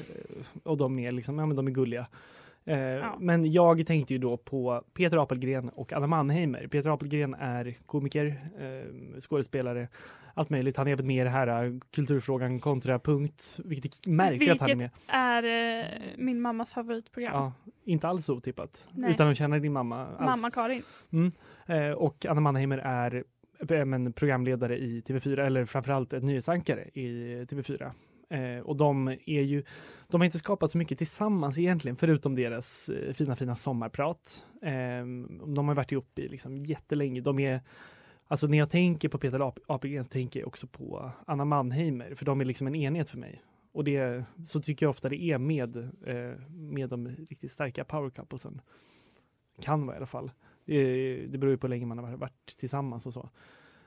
och 0.63 0.77
de 0.77 0.99
är 0.99 1.13
liksom, 1.13 1.39
ja 1.39 1.47
men 1.47 1.57
de 1.57 1.67
är 1.67 1.71
gulliga. 1.71 2.07
Eh, 2.69 3.15
Men 3.19 3.53
jag 3.53 3.87
tänkte 3.87 4.13
ju 4.13 4.19
då 4.19 4.37
på 4.37 4.83
Peter 4.95 5.23
Apelgren 5.23 5.69
och 5.69 5.93
Anna 5.93 6.07
Mannheimer. 6.07 6.67
Peter 6.67 6.91
Apelgren 6.91 7.35
är 7.35 7.75
komiker, 7.87 8.27
eh, 8.59 9.21
skådespelare, 9.21 9.89
allt 10.35 10.51
möjligt. 10.51 10.77
Han 10.77 10.89
är 10.89 10.93
även 10.93 11.07
med 11.07 11.21
i 11.21 11.25
det 11.25 11.31
här 11.31 11.65
eh, 11.65 11.73
Kulturfrågan 11.91 12.61
kontra 12.61 12.99
punkt, 12.99 13.61
vilket 13.65 14.07
är 14.07 14.11
märkligt 14.11 14.51
att 14.51 14.61
han 14.61 14.71
är 14.71 14.77
med. 14.77 14.91
Vilket 14.95 15.15
är 15.15 15.81
eh, 15.81 15.87
min 16.17 16.41
mammas 16.41 16.73
favoritprogram. 16.73 17.35
Ja, 17.35 17.53
inte 17.85 18.09
alls 18.09 18.29
otippat. 18.29 18.89
Nej. 18.93 19.11
Utan 19.11 19.29
att 19.29 19.37
känna 19.37 19.59
din 19.59 19.73
mamma 19.73 20.07
alls. 20.07 20.21
Mamma 20.21 20.51
Karin. 20.51 20.83
Mm. 21.13 21.33
Och 21.97 22.27
Anna 22.27 22.41
Mannheimer 22.41 22.79
är 22.79 23.25
men, 23.85 24.13
programledare 24.13 24.79
i 24.79 25.01
TV4, 25.01 25.47
eller 25.47 25.65
framförallt 25.65 26.13
ett 26.13 26.23
nyhetsankare 26.23 26.83
i 26.95 27.09
TV4. 27.45 27.93
Eh, 28.29 28.59
och 28.59 28.77
de 28.77 29.09
är 29.09 29.43
ju, 29.43 29.63
de 30.09 30.21
har 30.21 30.25
inte 30.25 30.39
skapat 30.39 30.71
så 30.71 30.79
mycket 30.79 30.99
tillsammans 30.99 31.59
egentligen, 31.59 31.97
förutom 31.97 32.35
deras 32.35 32.89
eh, 32.89 33.13
fina, 33.13 33.37
fina 33.37 33.57
sommarprat. 33.57 34.45
Eh, 34.63 35.07
de 35.55 35.69
har 35.69 35.75
varit 35.75 35.93
ihop 35.93 36.19
i 36.19 36.29
liksom 36.29 36.57
jättelänge. 36.57 37.21
De 37.21 37.39
är, 37.39 37.61
alltså 38.27 38.47
när 38.47 38.59
jag 38.59 38.71
tänker 38.71 39.09
på 39.09 39.19
Peter 39.19 39.39
Ap- 39.39 39.61
Apelgren 39.67 40.05
så 40.05 40.11
tänker 40.11 40.41
jag 40.41 40.47
också 40.47 40.67
på 40.67 41.11
Anna 41.27 41.45
Mannheimer, 41.45 42.15
för 42.15 42.25
de 42.25 42.41
är 42.41 42.45
liksom 42.45 42.67
en 42.67 42.75
enhet 42.75 43.11
för 43.11 43.19
mig. 43.19 43.43
Och 43.73 43.85
det, 43.85 44.25
så 44.47 44.61
tycker 44.61 44.87
jag 44.87 44.91
ofta 44.91 45.09
det 45.09 45.23
är 45.23 45.39
med, 45.39 45.77
eh, 46.07 46.41
med 46.51 46.89
de 46.89 47.09
riktigt 47.09 47.51
starka 47.51 47.85
power 47.85 48.11
couplesen. 48.11 48.61
Kan 49.61 49.87
vara 49.87 49.97
i 49.97 49.99
alla 49.99 50.07
fall. 50.07 50.31
Det, 50.65 51.17
det 51.27 51.39
beror 51.39 51.51
ju 51.51 51.59
på 51.59 51.67
hur 51.67 51.71
länge 51.71 51.87
man 51.87 51.99
har 51.99 52.17
varit 52.17 52.57
tillsammans 52.59 53.07
och 53.07 53.13
så. 53.13 53.31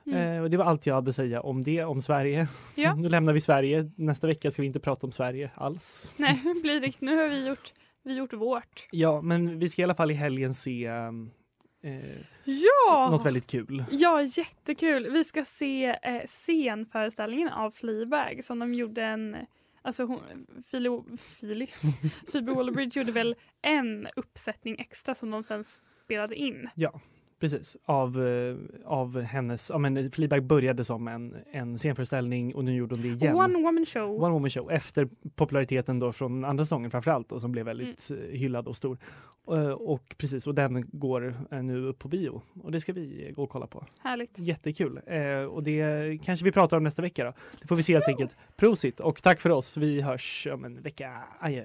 Mm. 0.06 0.36
Eh, 0.36 0.42
och 0.42 0.50
det 0.50 0.56
var 0.56 0.64
allt 0.64 0.86
jag 0.86 0.94
hade 0.94 1.08
att 1.08 1.16
säga 1.16 1.40
om 1.40 1.62
det, 1.62 1.84
om 1.84 2.02
Sverige. 2.02 2.48
Ja. 2.74 2.94
nu 2.98 3.08
lämnar 3.08 3.32
vi 3.32 3.40
Sverige. 3.40 3.90
Nästa 3.96 4.26
vecka 4.26 4.50
ska 4.50 4.62
vi 4.62 4.66
inte 4.66 4.80
prata 4.80 5.06
om 5.06 5.12
Sverige 5.12 5.50
alls. 5.54 6.12
Nej, 6.16 6.40
hur 6.44 6.62
blir 6.62 6.80
det? 6.80 7.00
Nu 7.00 7.16
har 7.16 7.28
vi 7.28 7.48
gjort, 7.48 7.72
vi 8.02 8.14
gjort 8.14 8.32
vårt. 8.32 8.88
Ja, 8.90 9.20
men 9.22 9.58
vi 9.58 9.68
ska 9.68 9.82
i 9.82 9.84
alla 9.84 9.94
fall 9.94 10.10
i 10.10 10.14
helgen 10.14 10.54
se 10.54 10.86
eh, 10.86 11.12
Ja! 12.44 13.08
något 13.10 13.26
väldigt 13.26 13.46
kul. 13.46 13.84
Ja, 13.90 14.22
jättekul. 14.22 15.10
Vi 15.10 15.24
ska 15.24 15.44
se 15.44 15.96
eh, 16.02 16.22
scenföreställningen 16.26 17.48
av 17.48 17.70
Fleabag 17.70 18.44
som 18.44 18.58
de 18.58 18.74
gjorde 18.74 19.02
en 19.04 19.36
Alltså 19.84 20.04
hon, 20.04 20.20
Fili, 20.66 21.02
Fili, 21.18 21.66
Phoebe 22.32 22.52
Waller-Bridge 22.52 22.98
gjorde 22.98 23.12
väl 23.12 23.34
en 23.62 24.08
uppsättning 24.16 24.76
extra 24.78 25.14
som 25.14 25.30
de 25.30 25.44
sen 25.44 25.64
spelade 26.04 26.34
in. 26.34 26.68
Ja, 26.74 27.00
precis. 27.42 27.76
Av, 27.84 28.26
eh, 28.26 28.56
av 28.84 29.20
hennes, 29.20 29.70
ja 29.70 29.78
men 29.78 30.10
Fleabag 30.10 30.44
började 30.44 30.84
som 30.84 31.08
en, 31.08 31.36
en 31.52 31.78
scenföreställning 31.78 32.54
och 32.54 32.64
nu 32.64 32.74
gjorde 32.74 32.94
hon 32.94 33.02
det 33.02 33.08
igen. 33.08 33.36
One 33.36 33.54
woman 33.58 33.86
show. 33.86 34.22
One 34.22 34.32
Woman 34.32 34.50
Show 34.50 34.70
efter 34.72 35.08
populariteten 35.34 35.98
då 35.98 36.12
från 36.12 36.44
andra 36.44 36.64
sången 36.66 36.90
framförallt 36.90 37.32
och 37.32 37.40
som 37.40 37.52
blev 37.52 37.64
väldigt 37.66 38.10
Mm. 38.10 38.22
eh, 38.22 38.38
hyllad 38.38 38.68
och 38.68 38.76
stor. 38.76 38.98
Eh, 39.50 39.70
Och 39.70 40.14
precis, 40.18 40.46
och 40.46 40.54
den 40.54 40.88
går 40.92 41.34
nu 41.62 41.86
upp 41.86 41.98
på 41.98 42.08
bio 42.08 42.42
och 42.62 42.72
det 42.72 42.80
ska 42.80 42.92
vi 42.92 43.32
gå 43.36 43.42
och 43.42 43.50
kolla 43.50 43.66
på. 43.66 43.86
Härligt. 44.00 44.38
Jättekul. 44.38 44.98
Och 45.50 45.62
det 45.62 46.18
kanske 46.24 46.44
vi 46.44 46.52
pratar 46.52 46.76
om 46.76 46.84
nästa 46.84 47.02
vecka 47.02 47.24
då. 47.24 47.32
Det 47.60 47.68
får 47.68 47.76
vi 47.76 47.82
se 47.82 47.92
helt 47.92 48.08
enkelt. 48.08 48.36
Prosit 48.56 49.00
och 49.00 49.22
tack 49.22 49.40
för 49.40 49.50
oss. 49.50 49.76
Vi 49.76 50.00
hörs 50.00 50.46
om 50.54 50.64
en 50.64 50.82
vecka. 50.82 51.22
Adjö. 51.40 51.64